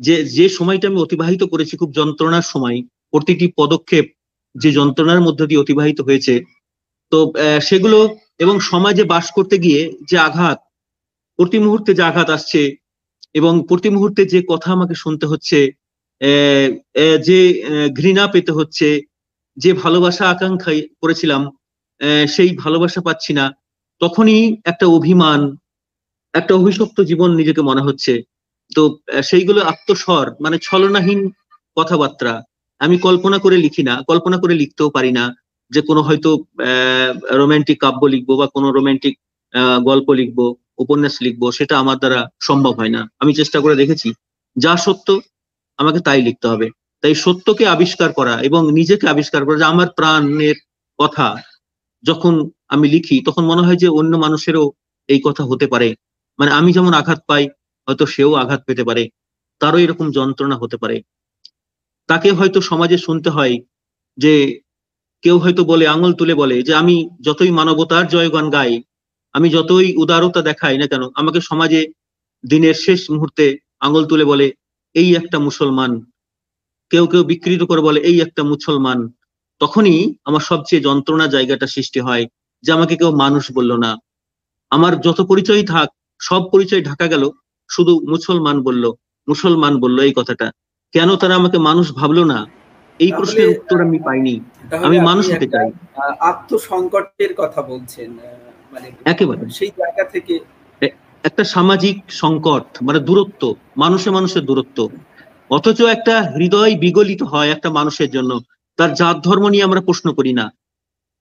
[0.00, 2.78] যে যে সময়টা আমি অতিবাহিত করেছি খুব যন্ত্রণার সময়,
[3.12, 4.06] প্রতিটি পদক্ষেপ
[4.54, 6.34] যে যন্ত্রণার মধ্যে দিয়ে অতিবাহিত হয়েছে,
[7.12, 7.18] তো
[7.68, 7.98] সেগুলো
[8.44, 10.58] এবং সমাজে বাস করতে গিয়ে যে আঘাত
[11.38, 12.62] প্রতি মুহূর্তে যে আঘাত আসছে
[13.38, 15.58] এবং প্রতি মুহূর্তে যে কথা আমাকে শুনতে হচ্ছে
[17.28, 17.38] যে
[17.98, 18.88] ঘৃণা পেতে হচ্ছে,
[19.56, 21.42] যে ভালোবাসা আকাঙ্ক্ষা করেছিলাম
[22.34, 23.44] সেই ভালোবাসা পাচ্ছি না,
[24.00, 25.40] তখনই একটা অভিমান,
[26.34, 28.12] একটা অভিশপ্ত জীবন নিজেকে মনে হচ্ছে।
[28.72, 28.82] তো
[29.28, 31.20] সেইগুলো আত্মস্বর মানে ছলনাহীন
[31.76, 32.32] কথাবার্তা,
[32.80, 35.24] আমি কল্পনা করে লিখি না, কল্পনা করে লিখতেও পারি না,
[35.70, 36.30] যে কোনো হয়তো
[36.68, 39.14] আহ রোমান্টিক কাব্য লিখব বা কোনো রোমান্টিক
[39.88, 40.38] গল্প লিখব।
[40.78, 44.14] উপন্যাস লিখব, সেটা আমার দ্বারা সম্ভব হয় না। আমি চেষ্টা করে দেখেছি,
[44.56, 45.20] যা সত্য
[45.76, 46.70] আমাকে তাই লিখতে হবে।
[47.02, 50.54] তাই সত্যকে আবিষ্কার করা এবং নিজেকে আবিষ্কার করা, যে আমার প্রাণের
[50.98, 51.36] কথা
[52.02, 54.72] যখন আমি লিখি, তখন মনে হয় যে অন্য মানুষেরও
[55.08, 55.94] এই কথা হতে পারে।
[56.38, 57.48] মানে আমি যেমন আঘাত পাই,
[57.88, 59.08] হয়তো সেও আঘাত পেতে পারে।
[59.60, 61.02] তারও এরকম যন্ত্রণা হতে পারে।
[62.06, 63.58] তাকে হয়তো সমাজে শুনতে হয়
[64.18, 64.60] যে
[65.22, 68.82] কেউ হয়তো বলে, আঙুল তুলে বলে যে, আমি যতই মানবতার জয়গান গাই
[69.34, 71.80] আমি যতই উদারতা দেখাই না কেন আমাকে সমাজে
[72.44, 74.52] দিনের শেষ মুহূর্তে আঙুল তুলে বলে
[74.94, 75.92] এই একটা মুসলমান।
[76.90, 79.08] কেউ কেউ বিকৃত করে বলে এই একটা মুসলমান।
[79.60, 82.26] তখনই আমার সবচেয়ে যন্ত্রণা জায়গাটা সৃষ্টি হয়
[82.64, 83.98] যে আমাকে কেউ মানুষ বলল না।
[84.70, 85.88] আমার যত পরিচয় থাক
[86.20, 87.30] সব পরিচয় ঢাকা গেল
[87.70, 88.92] শুধু মুসলমান বলল
[89.28, 90.50] মুসলমান বলল এই কথাটা।
[90.92, 92.46] কেন তারা আমাকে মানুষ ভাবলো না?
[93.00, 94.40] এই প্রশ্নের উত্তর আমি পাইনি।
[94.82, 95.68] আমি মানুষ হতে চাই।
[96.20, 98.10] আত্মসংকটের কথা বলছেন
[99.04, 100.34] একেবারে। সেই জায়গা থেকে
[101.22, 104.88] একটা সামাজিক সংকট মানে দূরত্ব মানুষে মানুষের দূরত্ব।
[105.50, 108.40] অথচ একটা হৃদয় বিগলিত হয় একটা মানুষের জন্য।
[108.76, 110.52] তার জাত ধর্ম নিয়ে আমরা প্রশ্ন করি না।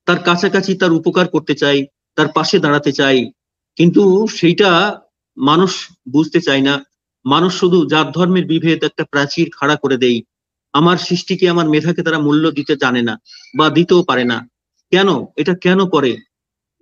[0.05, 1.85] তার কাছাকাছি তার উপকার করতে চাই
[2.15, 3.31] তার পাশে দাঁড়াতে চাই।
[3.75, 4.99] কিন্তু সেইটা
[5.37, 5.71] মানুষ
[6.11, 6.83] বুঝতে চায় না।
[7.25, 10.23] মানুষ শুধু জাত ধর্মের বিভেদ একটা প্রাচীর খাড়া করে দেই।
[10.73, 13.19] আমার সৃষ্টিকে আমার মেধাকে তারা মূল্য দিতে জানে না
[13.57, 14.49] বা দিতেও পারে না।
[14.91, 15.25] কেন?
[15.37, 16.17] এটা কেন করে?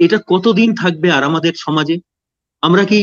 [0.05, 1.95] এটা কতদিন থাকবে আর আমাদের সমাজে?
[2.63, 2.99] আমরা কি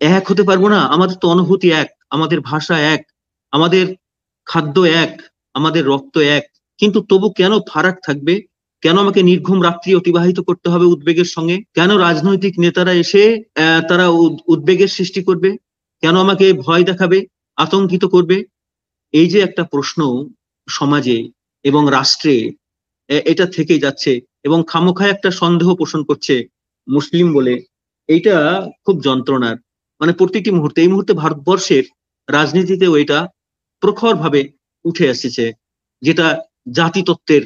[0.00, 0.80] এক হতে পারব না?
[0.94, 3.02] আমাদের তো অনুভূতি এক, আমাদের ভাষা এক,
[3.52, 3.84] আমাদের
[4.46, 5.12] খাদ্য এক,
[5.58, 6.44] আমাদের রক্ত এক।
[6.80, 8.34] কিন্তু তবু কেন ফারাক থাকবে?
[8.82, 11.56] কেন আমাকে নির্ঘুম রাত্রি অতিবাহিত করতে হবে উদ্বেগের সঙ্গে?
[11.76, 13.22] কেন রাজনৈতিক নেতারা এসে
[13.88, 14.06] তারা
[14.52, 15.50] উদ্বেগের সৃষ্টি করবে?
[16.02, 17.18] কেন আমাকে ভয় দেখাবে,
[17.62, 18.36] আতঙ্কিত করবে?
[19.14, 20.00] এই যে একটা প্রশ্ন
[20.68, 21.18] সমাজে
[21.64, 22.34] এবং রাষ্ট্রে
[23.30, 24.12] এটা থেকে যাচ্ছে।
[24.44, 26.48] এবং খামোখায় একটা সন্দেহ পোষণ করছে
[26.88, 27.64] মুসলিম বলে।
[28.08, 29.56] এইটা খুব যন্ত্রণার।
[30.00, 31.84] মানে প্রতিটি মুহূর্তে, এই মুহূর্তে ভারতবর্ষের
[32.28, 33.28] রাজনীতিতেও এটা
[33.80, 34.52] প্রখর ভাবে
[34.84, 35.52] উঠে এসেছে,
[36.00, 37.42] যেটা জাতিতত্ত্বের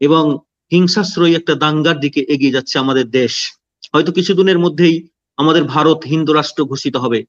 [0.00, 0.38] এবং
[0.72, 3.52] হিংসাশ্রয়ী একটা দাঙ্গার দিকে এগিয়ে যাচ্ছে আমাদের দেশ।
[3.94, 7.24] হয়তো কিছুদিনের মধ্যেই আমাদের ভারত হিন্দু রাষ্ট্র ঘোষিত হবে।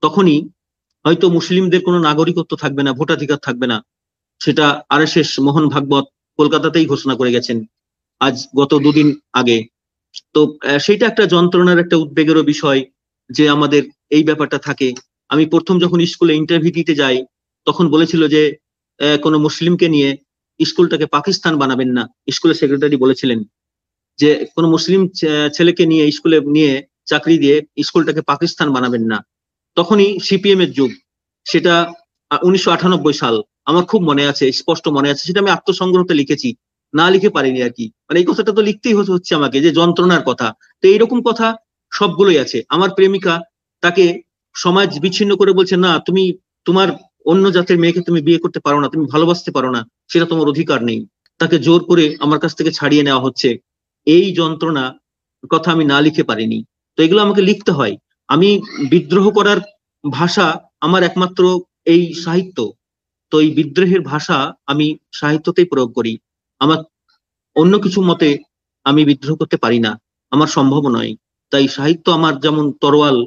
[0.00, 0.48] তখনই
[1.06, 3.84] হয়তো মুসলিমদের কোনো নাগরিকত্ব থাকবে না, ভোটাধিকার থাকবে না।
[4.38, 6.04] সেটা আর এস মোহন ভাগবত
[6.36, 7.64] কলকাতাতেই ঘোষণা করে গেছেন।
[8.26, 9.08] আজ গত দুদিন
[9.40, 9.58] আগে।
[10.34, 10.40] তো
[10.84, 12.80] সেইটা একটা যন্ত্রণার একটা উদ্বেগেরও বিষয়
[13.30, 13.82] যে আমাদের
[14.16, 14.88] এই ব্যাপারটা থাকে।
[15.32, 17.16] আমি প্রথম যখন স্কুলে ইন্টারভিউ দিতে যাই,
[17.66, 18.42] তখন বলেছিল যে
[19.24, 20.10] কোনো মুসলিমকে নিয়ে
[20.60, 22.02] স্কুলটাকে পাকিস্তান বানাবেন না।
[22.34, 23.38] স্কুলের সেক্রেটারি বলেছিলেন
[24.18, 25.02] যে, কোনো মুসলিম
[25.56, 26.72] ছেলেকে নিয়ে স্কুলে, নিয়ে
[27.10, 27.56] চাকরি দিয়ে
[27.86, 29.18] স্কুলটাকে পাকিস্তান বানাবেন না।
[29.76, 30.90] তখনই সিপিএম এর যুগ।
[31.46, 31.74] সেটা
[32.42, 33.34] উনিশশো আটানব্বই সাল।
[33.70, 36.48] আমার খুব মনে আছে, স্পষ্ট মনে আছে, সেটা আমি আত্মসংগ্রহতে লিখেছি।
[36.94, 40.48] না লিখে পারিনি আর কি। মানে এই কথাটা তো লিখতেই হচ্ছে আমাকে যে যন্ত্রণার কথা।
[40.80, 41.48] তো এইরকম কথা
[41.92, 43.34] সবগুলোই আছে। আমার প্রেমিকা
[43.82, 44.04] তাকে
[44.54, 46.24] সমাজ বিচ্ছিন্ন করে বলছে, না, তুমি
[46.66, 46.88] তোমার
[47.26, 49.80] অন্য জাতের মেয়েকে তুমি বিয়ে করতে পারো না, তুমি ভালোবাসতে পারো না,
[50.10, 51.00] সেটা তোমার অধিকার নেই।
[51.40, 53.48] তাকে জোর করে আমার কাছ থেকে ছাড়িয়ে নেওয়া হচ্ছে।
[54.06, 54.84] এই যন্ত্রণা
[55.50, 56.58] কথা আমি না লিখে পারিনি।
[56.98, 57.94] তো এগুলো আমাকে লিখতে হয়।
[58.28, 58.48] আমি
[58.90, 59.60] বিদ্রোহ করার
[60.04, 60.46] ভাষা
[60.80, 61.42] আমার একমাত্র
[61.86, 62.58] এই সাহিত্য।
[63.32, 66.12] তো এই বিদ্রোহের ভাষা আমি সাহিত্যতেই প্রয়োগ করি।
[66.60, 66.78] আমার
[67.56, 68.28] অন্য কিছু মতে
[68.86, 69.92] আমি বিদ্রোহ করতে পারি না।
[70.32, 71.12] আমার সম্ভব নয়।
[71.52, 73.18] তাই সাহিত্য আমার যেমন তরোয়াল,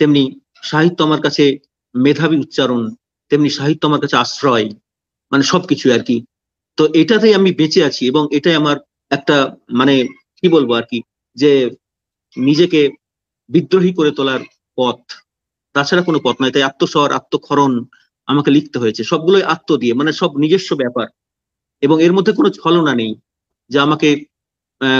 [0.00, 0.22] তেমনি
[0.62, 1.44] সাহিত্য আমার কাছে
[1.94, 2.82] মেধাবী উচ্চারণ,
[3.30, 4.66] তেমনি সাহিত্য আমার কাছে আশ্রয়
[5.32, 6.16] মানে সবকিছু আর কি।
[6.78, 8.76] তো এটাতেই আমি বেঁচে আছি এবং এটাই আমার
[9.10, 9.36] একটা
[9.70, 9.94] মানে
[10.38, 10.98] কি বলব আর কি,
[11.36, 11.50] যে
[12.36, 12.80] নিজেকে
[13.50, 14.42] বিদ্রোহী করে তোলার
[14.78, 14.98] পথ।
[15.74, 17.72] তাছাড়া কোনো পথ নয়। তাই আত্মস্বর, আত্মক্ষরণ
[18.28, 21.06] আমাকে লিখতে হয়েছে। সবগুলোই আত্ম দিয়ে মানে সব নিজস্ব ব্যাপার।
[21.82, 23.12] এবং এর মধ্যে কোনো ছলনা নেই
[23.70, 24.08] যে আমাকে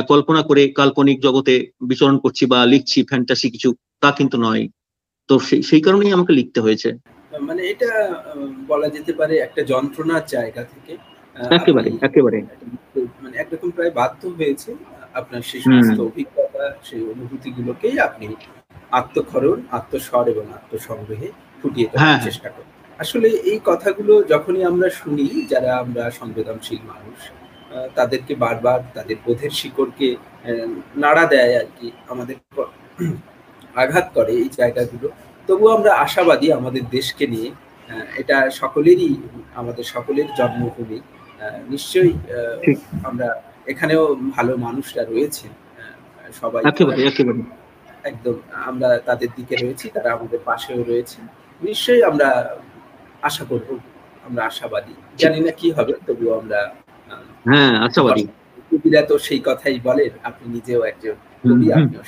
[0.08, 3.68] কল্পনা করে কাল্পনিক জগতে বিচরণ করছি বা লিখছি ফ্যান্টাসি কিছু
[4.02, 4.64] তা কিন্তু নয়।
[5.28, 5.34] তো
[5.68, 6.88] সেই কারণেই আমাকে লিখতে হয়েছে।
[7.32, 7.90] মানে এটা
[8.68, 10.92] বলা যেতে পারে একটা যন্ত্রণার জায়গা থেকে
[11.52, 12.38] একেবারে একেবারে।
[13.22, 14.70] মানে একরকম প্রায় বাধ্য হয়েছে
[15.14, 18.26] আপনার সেই সমস্ত অভিজ্ঞতা সেই অনুভূতিগুলোকেই আপনি
[18.92, 21.28] আত্মক্ষরণ আত্মস্বর এবং আত্মসংগ্রহে
[21.60, 26.82] ফুটিয়ে হ্যাঁ, তোলার হ্যাঁ। চেষ্টা করেন আসলে এই কথাগুলো যখনই আমরা শুনি যারা আমরা সংবেদনশীল
[26.92, 27.18] মানুষ
[27.96, 30.08] তাদেরকে বারবার তাদের বোধের শিকড়কে
[31.02, 32.36] নাড়া দেয় আর কি আমাদের
[33.74, 35.08] আঘাত করে এই জায়গাগুলো।
[35.48, 37.48] তবুও আমরা আশাবাদী আমাদের দেশকে নিয়ে
[38.20, 39.10] এটা সকলেরই
[39.60, 40.98] আমাদের সকলের জন্মভূমি
[41.72, 42.14] নিশ্চয়ই
[43.08, 43.28] আমরা
[43.72, 44.02] এখানেও
[44.36, 45.46] ভালো মানুষরা রয়েছে
[46.40, 46.62] সবাই।
[48.10, 48.36] একদম
[48.70, 51.18] আমরা তাদের দিকে রয়েছি তারা আমাদের পাশেও রয়েছে
[51.60, 52.28] নিশ্চয়ই আমরা
[53.24, 53.68] আশা করব
[54.26, 56.60] আমরা আশাবাদী। জানি না কি হবে তবুও আমরা
[57.46, 58.24] হ্যাঁ আশাবাদী।
[58.70, 62.02] কবিরা তো সেই কথাই বলেন আপনি নিজেও একজন কবি আপনিও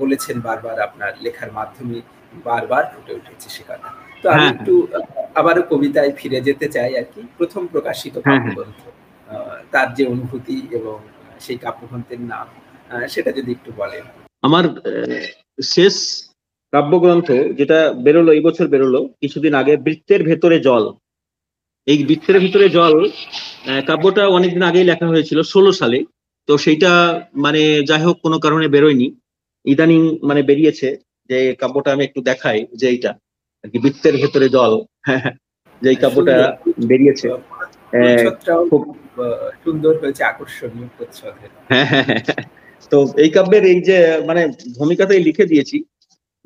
[0.00, 1.98] বলেছেন বারবার আপনার লেখার মাধ্যমে
[2.44, 3.88] বারবার ফুটে উঠেছে সে কথা।
[4.22, 4.72] তো আমি হ্যাঁ, একটু
[5.34, 8.80] আবারও কবিতায় ফিরে যেতে চাই আর কি। প্রথম প্রকাশিত হ্যাঁ, হ্যাঁ। কাব্যগ্রন্থ
[9.72, 10.96] তার যে অনুভূতি এবং
[11.40, 12.46] সেই কাব্যগ্রন্থের নাম
[13.08, 14.04] সেটা যদি একটু বলেন।
[14.42, 14.64] আমার
[15.74, 15.94] শেষ
[16.74, 20.84] কাব্যগ্রন্থ যেটা বেরোলো এই বছর বেরোলো কিছুদিন আগে বৃত্তের ভেতরে জল।
[21.86, 22.94] এই বৃত্তের ভিতরে জল
[23.86, 25.98] কাব্যটা অনেকদিন আগেই লেখা হয়েছিল ষোলো সালে।
[26.48, 26.90] তো সেইটা
[27.34, 29.08] মানে যাই হোক কোনো কারণে বেরোয়নি।
[29.64, 30.96] ইদানিং মানে বেরিয়েছে
[31.30, 33.10] যে কাব্যটা আমি একটু দেখাই যে এইটা।
[33.64, 34.72] আর কি বৃত্তের ভেতরে জল।
[35.82, 36.36] যে এই কাব্যটা
[36.86, 37.28] বেরিয়েছে।
[37.92, 38.30] হ্যাঁ,
[38.70, 38.94] খুব-
[39.64, 40.88] সুন্দর হয়েছে আকর্ষণীয়
[41.68, 42.22] হ্যাঁ হ্যাঁ হ্যাঁ।
[42.90, 44.42] তো এই কাব্যের এই যে মানে
[44.78, 45.76] ভূমিকাতেই লিখে দিয়েছি।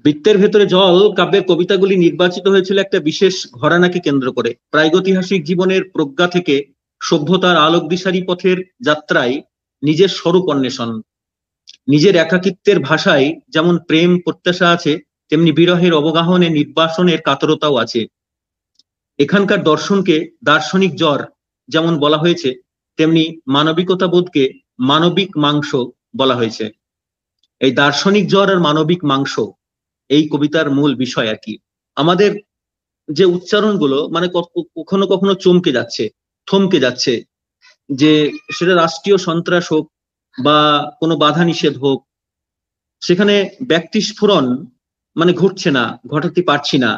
[0.05, 6.27] বৃত্তের ভেতরে জল কাব্যের কবিতাগুলি নির্বাচিত হয়েছিল একটা বিশেষ ঘরানাকে কেন্দ্র করে। প্রাগৈতিহাসিক জীবনের প্রজ্ঞা
[6.27, 6.55] থেকে
[7.03, 9.43] সভ্যতার আলোক দিশারি পথের যাত্রায়
[9.83, 10.91] নিজের স্বরূপ অন্বেষণ।
[11.89, 14.93] নিজের একাকিত্বের ভাষায় যেমন প্রেম প্রত্যাশা আছে,
[15.29, 18.07] তেমনি বিরহের অবগাহনে নির্বাসনের কাতরতাও আছে।
[19.19, 21.21] এখানকার দর্শনকে দার্শনিক জ্বর
[21.69, 22.51] যেমন বলা হয়েছে,
[22.97, 25.71] তেমনি মানবিকতা বোধকে মানবিক মাংস
[26.17, 26.71] বলা হয়েছে।
[27.61, 29.35] এই দার্শনিক জ্বর আর মানবিক মাংস
[30.11, 31.55] এই কবিতার মূল বিষয় আর কি।
[31.97, 32.31] আমাদের
[33.09, 34.27] যে উচ্চারণগুলো মানে
[34.79, 36.05] কখনো কখনো চমকে যাচ্ছে,
[36.49, 37.13] থমকে যাচ্ছে,
[37.91, 38.13] যে
[38.57, 39.85] সেটা রাষ্ট্রীয় সন্ত্রাস হোক
[40.39, 40.59] বা
[41.01, 41.99] কোনো বাধা নিষেধ হোক,
[43.03, 44.47] সেখানে ব্যক্তি স্ফুরণ
[45.17, 46.93] মানে ঘটছে না, ঘটাতে পারছি না।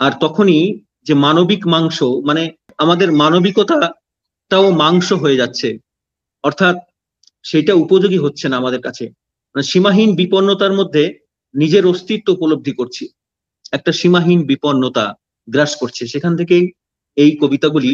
[0.00, 0.60] আর তখনই
[1.06, 1.98] যে মানবিক মাংস
[2.28, 2.42] মানে
[2.78, 5.68] আমাদের মানবিকতাটাও মাংস হয়ে যাচ্ছে।
[6.44, 6.76] অর্থাৎ
[7.44, 9.04] সেটা উপযোগী হচ্ছে না আমাদের কাছে।
[9.54, 11.04] মানে সীমাহীন বিপন্নতার মধ্যে
[11.54, 13.04] নিজের অস্তিত্ব উপলব্ধি করছি।
[13.72, 15.04] একটা সীমাহীন বিপন্নতা
[15.48, 16.64] গ্রাস করছে। সেখান থেকেই
[17.16, 17.92] এই কবিতাগুলি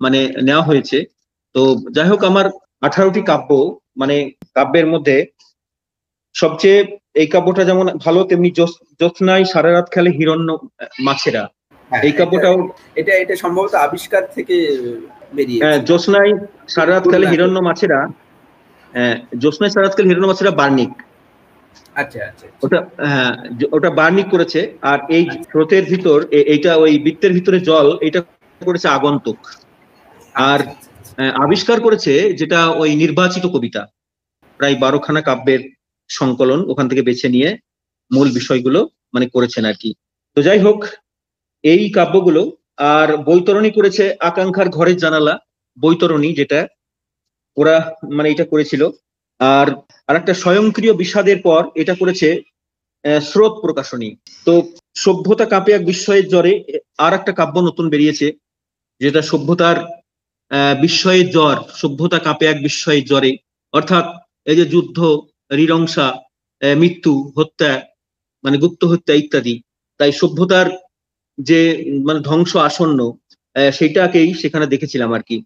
[0.00, 0.98] মানে নেওয়া হয়েছে।
[1.54, 2.46] তো যাই হোক আমার
[2.80, 3.50] আঠারোটি কাব্য
[3.96, 4.16] মানে
[4.54, 5.16] কাব্যের মধ্যে
[6.34, 6.78] সবচেয়ে
[7.14, 10.48] এই কাব্যটা যেমন ভালো তেমনি জ্যোৎ- জ্যোৎস্নায় সারা রাত খেলে হিরণ্য
[11.00, 11.42] মাছেরা।
[11.90, 12.56] হ্যাঁ, এই কাব্যটাও
[12.94, 14.56] এটা এটা সম্ভবত আবিষ্কার থেকে
[15.34, 16.32] বেরিয়ে হ্যাঁ, জ্যোৎস্নায়
[16.68, 18.00] সারা রাত খেলে হিরণ্য মাছেরা
[18.94, 20.92] হ্যাঁ, জ্যোৎস্নায় সারা রাত খেলে হিরণ্য মাছেরা বার্নিক
[22.64, 22.78] ওটা
[23.10, 23.32] হ্যাঁ
[23.76, 26.18] ওটা বার্নিক করেছে আর এই স্রোতের ভিতর
[26.52, 28.20] এইটা ওই বৃত্তের ভিতরে জল এটা
[28.60, 29.38] করেছে আগন্তুক।
[30.50, 30.60] আর
[31.44, 33.82] আবিষ্কার করেছে যেটা ওই নির্বাচিত কবিতা
[34.60, 35.62] প্রায় বারোখানা কাব্যের
[36.10, 37.48] সংকলন ওখান থেকে বেছে নিয়ে
[38.10, 38.80] মূল বিষয়গুলো
[39.14, 39.90] মানে করেছেন আর কি।
[40.36, 40.78] তো যাই হোক
[41.64, 42.42] এই কাব্যগুলো
[42.94, 45.34] আর বৈতরণী করেছে আকাঙ্ক্ষার ঘরের জানালা
[45.78, 46.60] বৈতরণী যেটা
[47.56, 47.76] ওরা
[48.16, 48.82] মানে এটা করেছিল।
[49.40, 49.66] আর
[50.08, 52.28] আরেকটা স্বয়ংক্রিয় বিষাদের পর এটা করেছে
[53.22, 54.10] স্রোত প্রকাশনী।
[54.46, 54.52] তো
[54.96, 56.52] সভ্যতা কাঁপে এক বিস্ময়ের জ্বরে
[56.98, 58.26] আর একটা কাব্য নতুন বেরিয়েছে
[59.00, 59.76] যেটা সভ্যতার
[60.80, 63.30] বিস্ময়ের জ্বর সভ্যতা কাঁপে এক বিস্ময়ের জ্বরে।
[63.74, 64.06] অর্থাৎ
[64.46, 64.98] এই যে যুদ্ধ
[65.50, 66.06] রিরংসা
[66.62, 67.70] মৃত্যু হত্যা
[68.44, 69.54] মানে গুপ্ত হত্যা ইত্যাদি
[70.00, 70.66] তাই সভ্যতার
[71.38, 71.60] যে
[72.04, 73.00] মানে ধ্বংস আসন্ন
[73.56, 75.36] আহ, সেইটাকেই সেখানে দেখেছিলাম আর কি।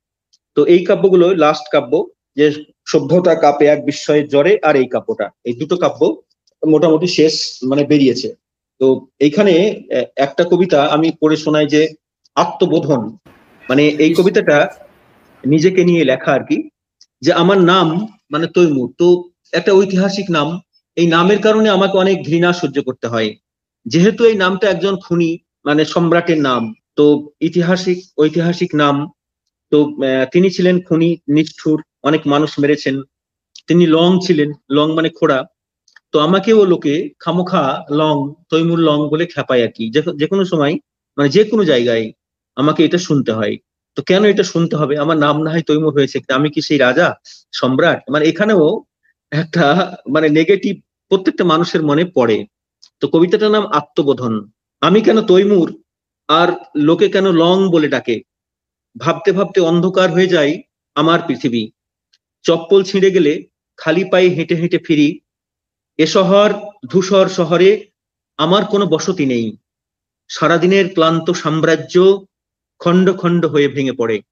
[0.56, 1.92] তো এই কাব্যগুলো লাস্ট কাব্য
[2.36, 2.46] যে
[2.90, 6.00] সভ্যতা কাপে এক বিস্ময়ের জ্বরে আর এই কাব্যটা। এই দুটো কাব্য
[6.62, 7.34] মোটামুটি শেষ
[7.70, 8.28] মানে বেরিয়েছে।
[8.80, 8.86] তো
[9.26, 9.54] এইখানে
[10.26, 11.82] একটা কবিতা আমি পড়ে শোনাই যে
[12.36, 13.02] আত্মবোধন।
[13.70, 14.58] মানে এই কবিতাটা
[15.44, 16.58] নিজেকে নিয়ে লেখা আর কি,
[17.24, 17.86] যে আমার নাম
[18.32, 19.06] মানে তৈমুর। তো
[19.58, 20.48] একটা ঐতিহাসিক নাম।
[20.96, 23.30] এই নামের কারণে আমাকে অনেক ঘৃণা সহ্য করতে হয়।
[23.86, 25.30] যেহেতু এই নামটা একজন খুনি
[25.66, 26.62] মানে সম্রাটের নাম,
[26.98, 27.04] তো
[27.48, 28.96] ইতিহাসিক, ঐতিহাসিক নাম।
[29.72, 29.78] তো
[30.32, 33.02] তিনি ছিলেন খুনি, নিষ্ঠুর অনেক মানুষ মেরেছেন।
[33.66, 35.44] তিনি লং ছিলেন, লং মানে খোড়া।
[36.12, 40.78] তো আমাকেও লোকে খামোখা লং, তৈমুর লং বলে খেপায় আর কি। যে- কোনো সময়
[41.16, 42.12] মানে যে কোনো জায়গায়
[42.56, 43.56] আমাকে এটা শুনতে হয়।
[43.94, 44.98] তো কেন এটা শুনতে হবে?
[44.98, 47.14] আমার নাম না হয় তৈমুর হয়েছে। আমি কি সেই রাজা?
[47.52, 48.10] সম্রাট?
[48.10, 48.84] মানে এখানেও
[49.30, 50.76] একটা মানে নেগেটিভ
[51.08, 52.46] প্রত্যেকটা মানুষের মনে পড়ে।
[53.00, 55.82] তো কবিতাটার নাম আত্মবোধন। আমি কেন তৈমুর?
[56.28, 58.22] আর লোকে কেন লং বলে ডাকে?
[58.98, 60.62] ভাবতে ভাবতে অন্ধকার হয়ে যায়
[60.94, 61.70] আমার পৃথিবী।
[62.42, 65.20] চপ্পল ছিঁড়ে গেলে খালি পায়ে হেঁটে হেঁটে ফিরি,
[65.98, 66.52] এ শহর,
[66.86, 67.90] ধূসর শহরে
[68.36, 69.56] আমার কোনো বসতি নেই।
[70.28, 72.24] সারাদিনের ক্লান্ত সাম্রাজ্য
[72.78, 74.22] খণ্ড খণ্ড হয়ে ভেঙে পড়ে।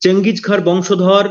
[0.00, 1.28] চেঙ্গিজ খার বংশধর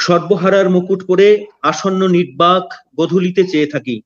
[0.00, 4.02] সর্বহারার মুকুট পরে আসন্ন নির্বাক গধূলিতে চেয়ে থাকি,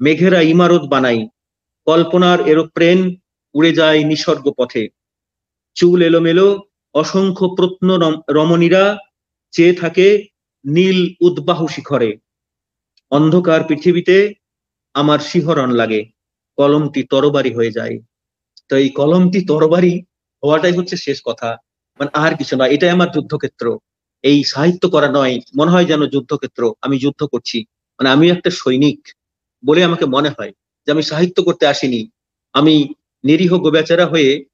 [0.00, 1.28] মেঘেরা ইমারত বানাই,
[1.84, 3.16] কল্পনার এরোপ্লেন
[3.54, 4.88] উড়ে যায় নিসর্গ পথে
[5.74, 6.64] চুল এলোমেলো,
[6.94, 8.98] অসংখ্য প্রত্ন রম- রমণীরা
[9.52, 10.06] চেয়ে থাকে
[10.64, 12.16] নীল উদ্বাহ শিখরে।
[13.12, 14.34] অন্ধকার পৃথিবীতে
[14.94, 16.04] আমার শিহরণ লাগে,
[16.58, 17.98] কলমটি তরবারি হয়ে যায়।
[18.68, 20.02] তো এই কলমটি তরবারি
[20.42, 21.56] হওয়াটাই হচ্ছে শেষ কথা।
[22.00, 23.78] মানে আর কিছু নয়, এটাই আমার যুদ্ধক্ষেত্র।
[24.24, 27.64] এই সাহিত্য করা নয়, মনে হয় যেন যুদ্ধক্ষেত্র, আমি যুদ্ধ করছি।
[27.98, 28.98] মানে আমি একটা সৈনিক
[29.64, 30.52] বলে আমাকে মনে হয়
[30.86, 32.00] যে আমি সাহিত্য করতে আসিনি।
[32.54, 32.74] আমি
[33.24, 34.44] নিরীহ গোবেচারা হয়ে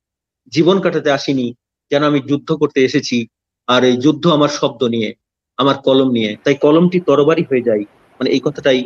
[0.52, 1.46] জীবন কাটাতে আসিনি,
[1.90, 3.26] যেন আমি যুদ্ধ করতে এসেছি।
[3.68, 5.10] আর এই যুদ্ধ আমার শব্দ নিয়ে
[5.58, 7.84] আমার কলম নিয়ে। তাই কলমটি তরবারি হয়ে যায়।
[8.20, 8.80] মানে এই কথাটাই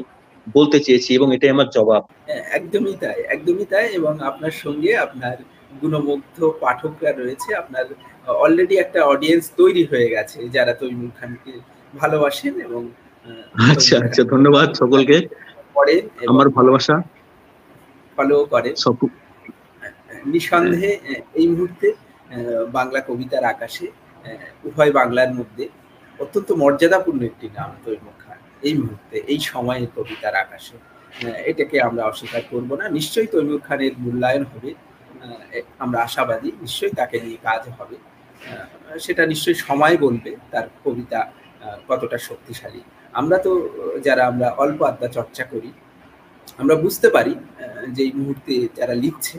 [0.46, 5.36] বলতে চেয়েছি এবং এটাই আমার জবাব। হ্যাঁ, একদমই তাই একদমই তাই এবং আপনার সঙ্গে আপনার
[5.80, 7.84] গুণমুগ্ধ পাঠকরা রয়েছে। আপনার
[8.44, 11.52] অলরেডি একটা অডিয়েন্স তৈরি হয়ে গেছে যারা তৈমুর খানকে
[11.92, 12.82] ভালোবাসেন এবং
[13.70, 15.16] আচ্ছা আচ্ছা ধন্যবাদ সকলকে।
[15.76, 16.94] পড়েন আমার ভালোবাসা।
[18.18, 18.96] ফলো করেন। সব
[20.32, 20.92] নিঃসন্দেহে
[21.40, 21.88] এই মুহূর্তে
[22.76, 23.86] বাংলা কবিতার আকাশে
[24.68, 25.64] উভয় বাংলার মধ্যে
[26.18, 30.76] অত্যন্ত মর্যাদাপূর্ণ একটি নাম তৈমুর খান এই মুহূর্তে, এই সময়ে কবিতার আকাশে
[31.50, 34.70] এটাকে আমরা অস্বীকার করব না। নিশ্চয়ই তৈমুর খানের মূল্যায়ন হবে
[35.84, 37.96] আমরা আশাবাদী, নিশ্চয়ই তাকে নিয়ে কাজ হবে।
[39.04, 41.20] সেটা নিশ্চয়ই সময় বলবে তার কবিতা
[41.88, 42.82] কতটা শক্তিশালী।
[43.20, 43.52] আমরা তো,
[44.06, 45.70] যারা আমরা অল্প আড্ডা চর্চা করি,
[46.60, 47.34] আমরা বুঝতে পারি
[47.94, 49.36] যে এই মুহূর্তে যারা লিখছে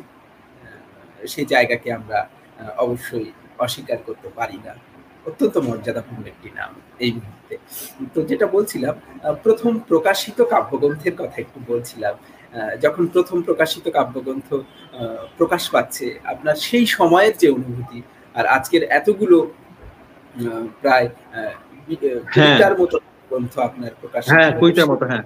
[1.32, 2.20] সেই জায়গাকে আমরা
[2.86, 3.30] অবশ্যই
[3.60, 4.74] অস্বীকার করতে পারি না।
[5.26, 7.56] অত্যন্ত মর্যাদাপূর্ণ একটি নাম এই মুহূর্তে।
[8.14, 8.96] তো যেটা বলছিলাম
[9.44, 12.16] প্রথম প্রকাশিত কাব্যগ্রন্থের কথা একটু বলছিলাম।
[12.82, 14.50] যখন প্রথম প্রকাশিত কাব্যগ্রন্থ
[15.38, 18.00] প্রকাশ পাচ্ছে আপনার সেই সময়ের যে অনুভূতি
[18.36, 19.38] আর আজকের এতগুলো
[20.82, 21.54] প্রায় হ্যাঁ।
[22.78, 22.98] মতো
[23.32, 24.50] গ্রন্থ আপনার প্রকাশ হ্যাঁ
[24.88, 25.26] মতো হ্যাঁ।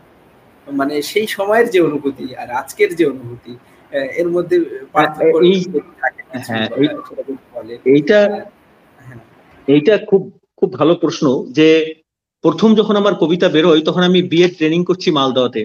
[0.67, 3.53] মানে সেই সময়ের যে অনুভূতি আর আজকের যে অনুভূতি
[4.21, 4.57] এর মধ্যে
[4.93, 5.36] পার্থক্য
[6.01, 6.67] থাকে হ্যাঁ।
[7.86, 8.19] এইটা
[9.01, 9.19] হ্যাঁ,
[9.67, 10.21] এইটা খুব
[10.57, 11.67] খুব ভালো প্রশ্ন যে
[12.43, 15.61] প্রথম যখন আমার কবিতা বেরোয় তখন আমি বিএড ট্রেনিং করছি মালদহতে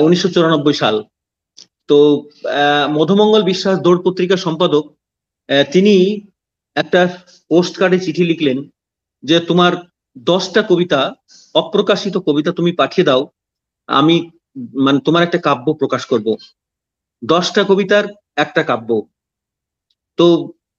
[0.00, 0.96] উনিশশো চুরানব্বই সাল।
[1.88, 1.98] তো
[2.88, 4.84] মধুমঙ্গল বিশ্বাস দৌড় পত্রিকার সম্পাদক
[5.72, 5.94] তিনি
[6.76, 7.00] একটা
[7.50, 8.58] পোস্ট কার্ডে চিঠি লিখলেন
[9.22, 9.72] যে তোমার
[10.16, 11.00] দশটা কবিতা
[11.54, 13.22] অপ্রকাশিত কবিতা তুমি পাঠিয়ে দাও
[13.88, 14.16] আমি
[14.84, 16.28] মানে তোমার একটা কাব্য প্রকাশ করব।
[17.22, 18.04] দশটা কবিতার
[18.36, 18.90] একটা কাব্য।
[20.20, 20.26] তো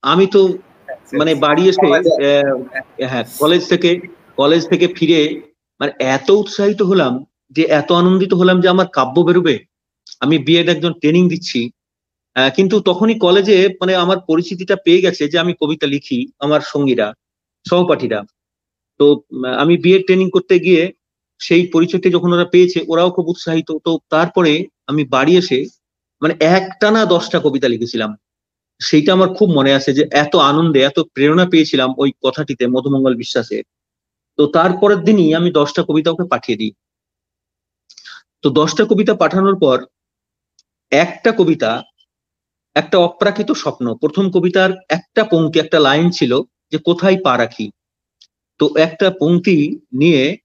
[0.04, 0.42] আমি তো
[1.20, 1.88] মানে বাড়ি এসে
[3.12, 3.90] হ্যাঁ কলেজ থেকে
[4.38, 5.20] কলেজ থেকে ফিরে
[5.80, 7.14] মানে এত উৎসাহিত হলাম
[7.56, 9.56] যে এত আনন্দিত হলাম যে আমার কাব্য বেরোবে।
[10.22, 11.60] আমি বিএড একজন ট্রেনিং দিচ্ছি।
[12.58, 17.08] কিন্তু তখনই কলেজে মানে আমার পরিচিতিটা পেয়ে গেছে যে আমি কবিতা লিখি আমার সঙ্গীরা
[17.66, 18.20] সহপাঠীরা।
[19.00, 19.06] তো
[19.64, 20.84] আমি বিএড ট্রেনিং করতে গিয়ে
[21.42, 24.54] সেই পরিচয়টা যখন ওরা পেয়েছে ওরাও খুব উৎসাহিত। তো তারপরে
[24.88, 25.60] আমি বাড়ি এসে
[26.22, 28.12] মানে একটানা দশটা কবিতা লিখেছিলাম।
[28.82, 33.58] সেইটা আমার খুব মনে আছে যে এত আনন্দে, এত প্রেরণা পেয়েছিলাম ওই কথাটিতে মধুমঙ্গল বিশ্বাসে
[34.40, 36.74] তো তারপরের দিনই আমি দশটা কবিতা ওকে পাঠিয়ে দিই।
[38.44, 39.78] তো দশটা কবিতা পাঠানোর পর
[40.92, 41.72] একটা কবিতা,
[42.76, 46.32] একটা অপ্রাকৃত স্বপ্ন, প্রথম কবিতার একটা পঙ্ক্তি, একটা লাইন ছিল
[46.72, 47.68] যে কোথায় পা রাখি?
[48.60, 49.58] তো একটা পঙ্ক্তি
[49.94, 50.38] নিয়ে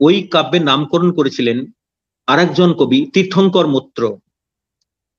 [0.00, 1.58] ওই কাব্যের নামকরণ করেছিলেন
[2.28, 4.02] আরেকজন কবি, তীর্থঙ্কর মৈত্র।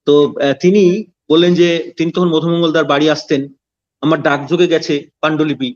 [0.07, 0.15] তো
[0.61, 0.83] তিনি
[1.29, 1.67] বললেন যে,
[1.97, 3.41] তিনি তখন মধুমঙ্গলদার বাড়ি আসতেন।
[4.01, 5.69] আমার ডাক ডাকযোগে গেছে পাণ্ডুলিপি।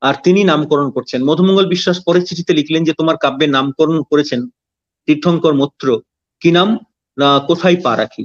[0.00, 4.40] আর তিনি নামকরণ করছেন। মধুমঙ্গল বিশ্বাস পরে চিঠিতে লিখলেন যে, তোমার কাব্যের নামকরণ করেছেন
[5.06, 5.88] তীর্থঙ্কর মৈত্র।
[6.42, 6.68] কি নাম?
[7.46, 8.24] কোথায় পা রাখি?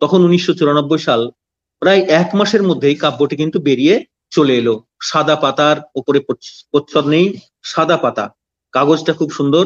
[0.00, 1.30] তখন উনিশশো চুরানব্বই সাল,
[1.82, 3.94] প্রায় এক মাসের মধ্যেই কাব্যটি কিন্তু বেরিয়ে
[4.30, 6.20] চলে এলো। সাদা পাতার উপরে
[6.70, 7.26] প্রচ্ছদ নেই,
[7.62, 8.24] সাদা পাতা।
[8.72, 9.64] কাগজটা খুব সুন্দর।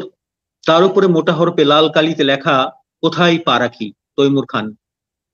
[0.67, 2.55] তার উপরে মোটা হরপে লাল কালিতে লেখা,
[3.01, 3.87] কোথায় পা রাখি?
[4.17, 4.65] তৈমুর খান।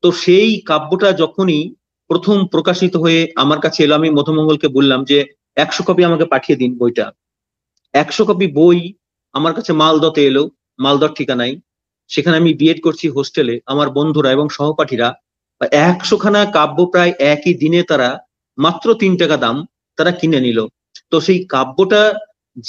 [0.04, 1.62] তো সেই কাব্যটা যখনই
[2.10, 5.18] প্রথম প্রকাশিত হয়ে আমার কাছে এলো, আমি মধুমঙ্গলকে বললাম যে,
[5.58, 7.06] একশো কপি আমাকে পাঠিয়ে দিন বইটা।
[7.94, 8.80] একশো কপি বই
[9.36, 10.44] আমার কাছে মালদতে এলো,
[10.80, 11.56] মালদর ঠিকানায়।
[12.10, 15.08] সেখানে আমি বিএড করছি হোস্টেলে আমার বন্ধুরা এবং সহপাঠীরা
[15.88, 18.10] একশোখানা কাব্য প্রায় একই দিনে তারা
[18.58, 19.56] মাত্র তিন টাকা দাম
[19.98, 20.60] তারা কিনে নিল।
[21.12, 22.02] তো সেই কাব্যটা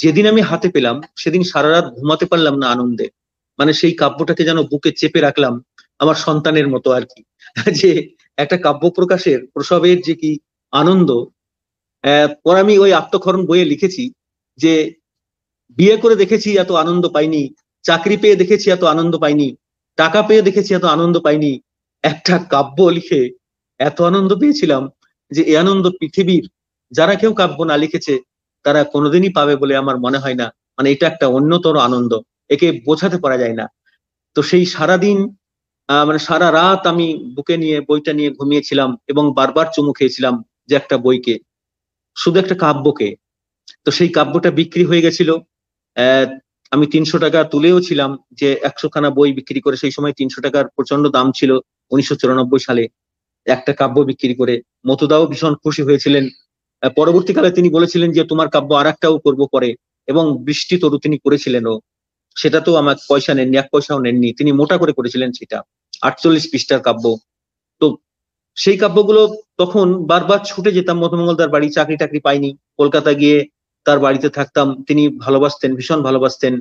[0.01, 3.07] যেদিন আমি হাতে পেলাম, সেদিন সারা রাত ঘুমাতে পারলাম না আনন্দে।
[3.59, 5.53] মানে সেই কাব্যটাকে যেন বুকে চেপে রাখলাম
[5.99, 7.21] আমার সন্তানের মতো আর কি।
[7.79, 7.89] যে
[8.37, 10.31] একটা কাব্য প্রকাশের প্রসবের যে কি
[10.73, 11.09] আনন্দ
[12.43, 14.03] পর আমি ওই আত্মক্ষরণ বইয়ে লিখেছি
[14.59, 14.73] যে,
[15.77, 17.41] বিয়ে করে দেখেছি এত আনন্দ পাইনি,
[17.85, 19.47] চাকরি পেয়ে দেখেছি এত আনন্দ পাইনি,
[19.97, 21.51] টাকা পেয়ে দেখেছি এত আনন্দ পাইনি।
[22.03, 23.21] একটা কাব্য লিখে
[23.79, 24.83] এত আনন্দ পেয়েছিলাম
[25.31, 26.45] যে, এ আনন্দ পৃথিবীর
[26.91, 28.13] যারা কেউ কাব্য না লিখেছে,
[28.65, 32.11] তারা কোনোদিনই পাবে বলে আমার মনে হয় না। মানে এটা একটা অন্যতর আনন্দ।
[32.53, 33.65] একে বোঝাতে পারা যায় না।
[34.35, 35.17] তো সেই সারাদিন
[35.89, 40.33] মানে সারা রাত আমি বুকে নিয়ে, বইটা নিয়ে ঘুমিয়েছিলাম এবং বারবার চুমু খেয়েছিলাম
[40.69, 41.35] যে একটা বইকে,
[42.17, 43.09] শুধু একটা কাব্যকে।
[43.85, 45.29] তো সেই কাব্যটা বিক্রি হয়ে গেছিল।
[46.73, 50.65] আমি তিনশো টাকা তুলেও ছিলাম যে একশো খানা বই বিক্রি করে, সেই সময় তিনশো টাকার
[50.75, 51.51] প্রচণ্ড দাম ছিল
[51.93, 52.83] উনিশশো চুরানব্বই সালে।
[53.47, 54.55] একটা কাব্য বিক্রি করে
[54.87, 56.25] মতুদাও ভীষণ খুশি হয়েছিলেন।
[56.99, 59.69] পরবর্তীকালে তিনি বলেছিলেন যে, তোমার কাব্য আর একটাও করব পরে।
[60.07, 61.75] এবং বৃষ্টি তরু তিনি করেছিলেনও।
[62.37, 65.59] সেটা তো আমার পয়সা নেননি, এক পয়সাও নেননি। তিনি মোটা করে করেছিলেন সেটা।
[66.01, 67.05] আটচল্লিশ পৃষ্ঠার কাব্য।
[67.81, 67.85] তো
[68.55, 69.21] সেই কাব্যগুলো
[69.57, 73.37] তখন বারবার ছুটে যেতাম, মধুমঙ্গলদার বাড়ি চাকরি টাকরি পাইনি। কলকাতা গিয়ে
[73.85, 76.53] তার বাড়িতে থাকতাম। তিনি ভালোবাসতেন, ভীষণ ভালোবাসতেন।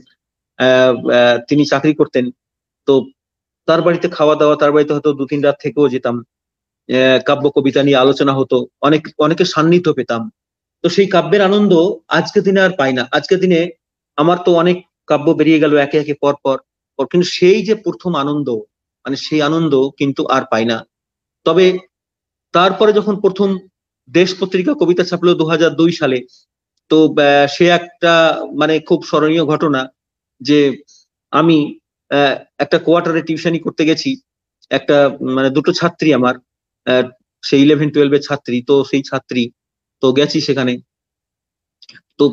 [1.48, 2.24] তিনি চাকরি করতেন।
[2.86, 2.94] তো
[3.66, 6.16] তার বাড়িতে খাওয়া দাওয়া তার বাড়িতে হয়তো দু তিন রাত থেকেও যেতাম।
[7.26, 10.30] কাব্য, কবিতা নিয়ে আলোচনা হতো। অনেক, অনেকের সান্নিধ্য পেতাম।
[10.82, 11.72] তো সেই কাব্যের আনন্দ
[12.08, 13.60] আজকে দিনে আর পাই না। আজকে দিনে
[14.16, 14.76] আমার তো অনেক
[15.06, 16.56] কাব্য বেরিয়ে গেল একে একে পর পর।
[16.98, 18.48] কিন্তু সেই যে প্রথম আনন্দ
[19.06, 20.78] মানে সেই আনন্দ কিন্তু আর পাই না।
[21.46, 21.66] তবে
[22.54, 23.48] তারপরে যখন প্রথম
[24.08, 26.18] দেশ পত্রিকা কবিতা ছাপলো দু হাজার দুই সালে,
[26.90, 26.98] তো
[27.54, 28.12] সে একটা
[28.60, 29.80] মানে খুব স্মরণীয় ঘটনা
[30.40, 30.58] যে
[31.32, 31.56] আমি
[32.58, 34.10] একটা কোয়ার্টারে টিউশনি করতে গেছি।
[34.70, 34.96] একটা
[35.36, 36.34] মানে দুটো ছাত্রী আমার
[37.44, 39.42] সেই ইলেভেন টুয়েলভের ছাত্রী, তো সেই ছাত্রী,
[40.02, 40.74] তো গেছি সেখানে।
[42.18, 42.24] তো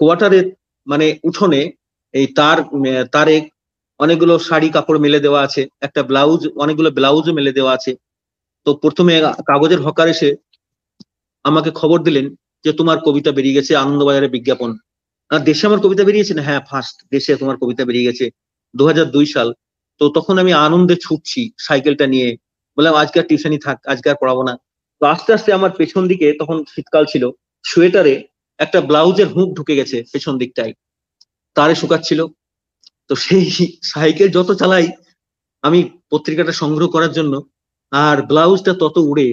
[0.00, 0.46] কোয়ার্টারের
[0.86, 1.62] মানে উঠোনে
[2.14, 2.58] এই তার
[3.14, 3.36] তারে
[4.00, 7.92] অনেকগুলো শাড়ি কাপড় মেলে দেওয়া আছে, একটা ব্লাউজ, অনেকগুলো ব্লাউজও মেলে দেওয়া আছে।
[8.66, 9.12] তো প্রথমে
[9.48, 10.28] কাগজের হকার এসে
[11.44, 12.26] আমাকে খবর দিলেন
[12.64, 14.70] যে তোমার কবিতা বেরিয়ে গেছে আনন্দবাজারে বিজ্ঞাপন।
[15.30, 16.42] আর দেশে আমার কবিতা বেরিয়েছে না?
[16.42, 18.24] হ্যাঁ ফার্স্ট দেশে তোমার কবিতা বেরিয়ে গেছে
[18.74, 19.48] দু হাজার দুই সাল।
[20.00, 22.28] তো তখন আমি আনন্দে ছুটছি সাইকেলটা নিয়ে।
[22.78, 24.54] বললাম, আজকে আর টিউশনই থাক, আজকে আর পড়াবো না।
[25.00, 27.24] তো আস্তে আস্তে আমার পেছন দিকে তখন শীতকাল ছিল,
[27.64, 28.14] সোয়েটারে
[28.58, 30.72] একটা ব্লাউজের হুক ঢুকে গেছে পেছন দিকটায়।
[31.56, 32.20] তারে শুকাচ্ছিল
[33.10, 33.46] তো সেই
[33.92, 34.86] সাইকেল যত চালাই,
[35.64, 35.78] আমি
[36.12, 37.34] পত্রিকাটা সংগ্রহ করার জন্য,
[37.92, 39.28] আর ব্লাউজটা তত উড়ে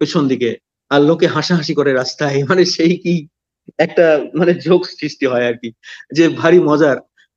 [0.00, 0.50] পেছন দিকে,
[0.90, 3.14] আর লোকে হাসাহাসি করে রাস্তায়। মানে সেই কি
[3.78, 4.06] একটা
[4.38, 5.68] মানে যোগ সৃষ্টি হয় আর কি,
[6.16, 6.96] যে ভারী মজার।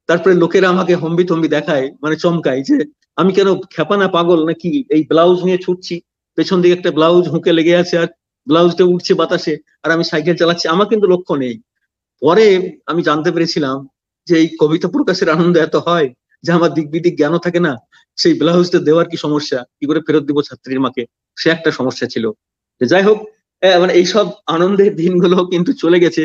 [0.09, 2.77] তারপরে লোকেরা আমাকে হম্বি থম্বি দেখায় মানে চমকায় যে,
[3.17, 4.71] আমি কেন খেপানা পাগল নাকি?
[4.95, 5.95] এই ব্লাউজ নিয়ে ছুটছি,
[6.37, 8.09] পেছন দিকে একটা ব্লাউজ হুঁকে লেগে আছে আর
[8.47, 11.55] ব্লাউজটা উঠছে বাতাসে, আর আমি সাইকেল চালাচ্ছি। আমার কিন্তু লক্ষ্য নেই।
[12.21, 12.45] পরে
[12.91, 13.77] আমি জানতে পেরেছিলাম
[14.27, 16.07] যে এই কবিতা প্রকাশের আনন্দ এত হয়
[16.43, 17.73] যে আমার দিক বিদিক জ্ঞানও থাকে না,
[18.17, 19.59] সেই ব্লাউজটা দেওয়ার কি সমস্যা?
[19.77, 21.03] কি করে ফেরত দিব ছাত্রীর মাকে?
[21.37, 22.25] সে একটা সমস্যা ছিল।
[22.81, 23.17] যাই হোক
[23.81, 24.25] মানে এইসব
[24.55, 26.23] আনন্দের দিনগুলো কিন্তু চলে গেছে।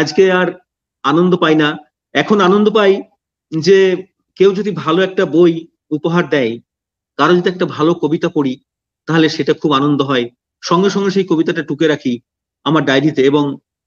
[0.00, 0.48] আজকে আর
[1.04, 1.68] আনন্দ পাই না।
[2.14, 2.92] এখন আনন্দ পাই
[3.52, 3.78] যে
[4.38, 5.52] কেউ যদি ভালো একটা বই
[5.96, 6.52] উপহার দেয়,
[7.18, 8.54] কারও যদি একটা ভালো কবিতা পড়ি,
[9.08, 10.24] তাহলে সেটা খুব আনন্দ হয়।
[10.62, 12.14] সঙ্গে সঙ্গে সেই কবিতাটা টুকে রাখি
[12.66, 13.44] আমার ডায়েরিতে এবং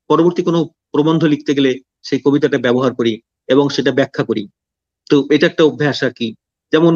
[0.09, 0.59] পরবর্তী কোনো
[0.93, 1.71] প্রবন্ধ লিখতে গেলে
[2.05, 3.13] সেই কবিতাটা ব্যবহার করি
[3.47, 4.43] এবং সেটা ব্যাখ্যা করি।
[5.09, 6.27] তো এটা একটা অভ্যাস আর কি।
[6.73, 6.93] যেমন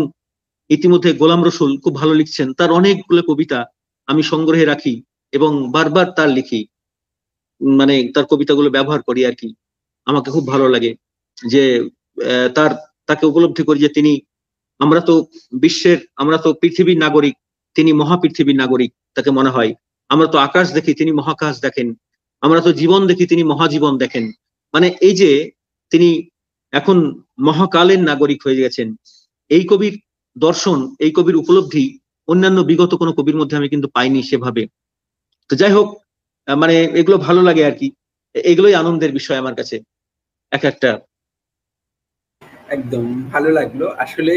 [0.70, 3.60] ইতিমধ্যে গোলাম রসুল খুব ভালো লিখছেন, তার অনেকগুলো কবিতা
[4.08, 4.94] আমি সংগ্রহে রাখি
[5.32, 6.62] এবং বারবার তার লিখি।
[7.62, 9.50] মানে তার কবিতাগুলো ব্যবহার করি আর কি।
[10.06, 10.92] আমাকে খুব ভালো লাগে
[11.48, 11.64] যে
[12.56, 12.72] তার,
[13.06, 14.14] তাকে উপলব্ধি করি যে তিনি,
[14.80, 15.14] আমরা তো
[15.62, 17.36] বিশ্বের, আমরা তো পৃথিবীর নাগরিক,
[17.76, 19.72] তিনি মহাপৃথিবীর নাগরিক তাকে মনে হয়।
[20.10, 21.88] আমরা তো আকাশ দেখি, তিনি মহাকাশ দেখেন।
[22.44, 24.26] আমরা তো জীবন দেখি, তিনি মহাজীবন দেখেন।
[24.74, 25.30] মানে এই যে
[25.92, 26.10] তিনি
[26.74, 26.98] এখন
[27.40, 28.88] মহাকালের নাগরিক হয়ে গেছেন
[29.52, 29.96] এই কবির
[30.36, 31.86] দর্শন এই কবির উপলব্ধি
[32.28, 34.64] অন্যান্য বিগত কোনো কবির মধ্যে আমি কিন্তু পাইনি সেভাবে।
[35.50, 35.88] তো যাই হোক
[36.48, 37.88] মানে এগুলো ভালো লাগে আর কি।
[38.36, 39.76] এগুলোই আনন্দের বিষয় আমার কাছে
[40.52, 40.90] এক একটা।
[42.70, 44.34] একদম ভালো লাগল। আসলে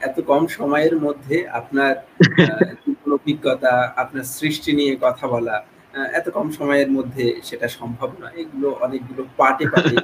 [0.00, 1.94] এত কম সময়ের মধ্যে আপনার
[3.16, 5.56] অভিজ্ঞতা আপনার সৃষ্টি নিয়ে কথা বলা
[5.94, 9.96] এত কম সময়ের মধ্যে সেটা সম্ভব নয়। এগুলো অনেকগুলো পার্টে পার্টে।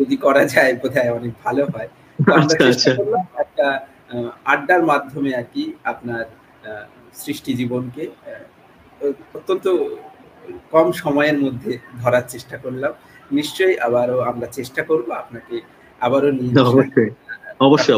[0.00, 1.88] যদি করা যায় বোধহয় অনেক ভালো হয়।
[2.34, 2.90] আচ্ছা, আচ্ছা।
[3.38, 3.66] একটা
[4.44, 6.24] আড্ডার মাধ্যমে আর কি আপনার
[7.14, 8.08] সৃষ্টি জীবনকে
[9.34, 9.66] অত্যন্ত
[10.70, 12.92] কম সময়ের মধ্যে ধরার চেষ্টা করলাম।
[13.32, 15.60] নিশ্চয়ই আবারও আমরা চেষ্টা করব আপনাকে
[16.00, 17.10] আবারও নিয়ে অবশ্যই।
[17.60, 17.94] অবশ্যই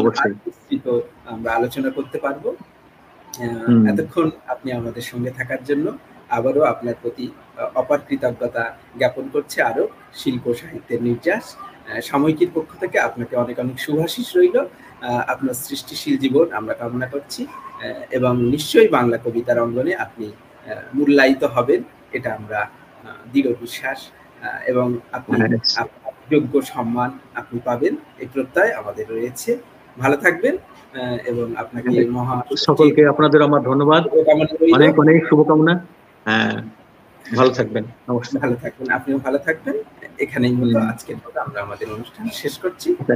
[1.25, 5.97] আমরা আলোচনা করতে পারব। আহ, এতক্ষণ আপনি আমাদের সঙ্গে থাকার জন্য
[6.29, 7.25] আবারও আপনার প্রতি
[7.75, 8.63] অপার কৃতজ্ঞতা
[8.97, 11.45] জ্ঞাপন করছে। আরও শিল্প সাহিত্যের নির্যাস
[12.03, 14.57] সাময়িকীর পক্ষ থেকে আপনাকে অনেক অনেক শুভাশিস রইল।
[15.27, 17.41] আপনার সৃষ্টিশীল জীবন আমরা কামনা করছি
[18.11, 20.27] এবং নিশ্চয়ই বাংলা কবিতার অঙ্গনে আপনি
[20.93, 22.59] মূল্যায়িত হবেন। এটা আমরা
[23.31, 23.99] দৃঢ় বিশ্বাস
[24.65, 29.51] এবং আপনি হ্যাঁ। আপনার যোগ্য সম্মান আপনি পাবেন। এই প্রত্যয় আমাদের রয়েছে।
[29.97, 34.01] ভালো থাকবেন আহ, এবং আপনাকে মহা সকলকে আপনাদের আমার ধন্যবাদ।
[34.77, 35.73] অনেক অনেক শুভকামনা।
[36.25, 36.53] হ্যাঁ
[37.25, 39.75] ভালো থাকবেন। নমস্কার। ভালো থাকবেন। আপনিও ভালো থাকবেন।
[40.19, 43.15] এখানেই মূল্য। আজকের মতো। আমরা আমাদের অনুষ্ঠান শেষ করছি। আচ্ছা।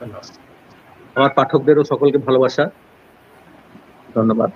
[0.00, 0.26] ধন্যবাদ।
[1.16, 2.64] আমার পাঠকদেরও সকলকে ভালোবাসা।
[4.14, 4.50] ধন্যবাদ।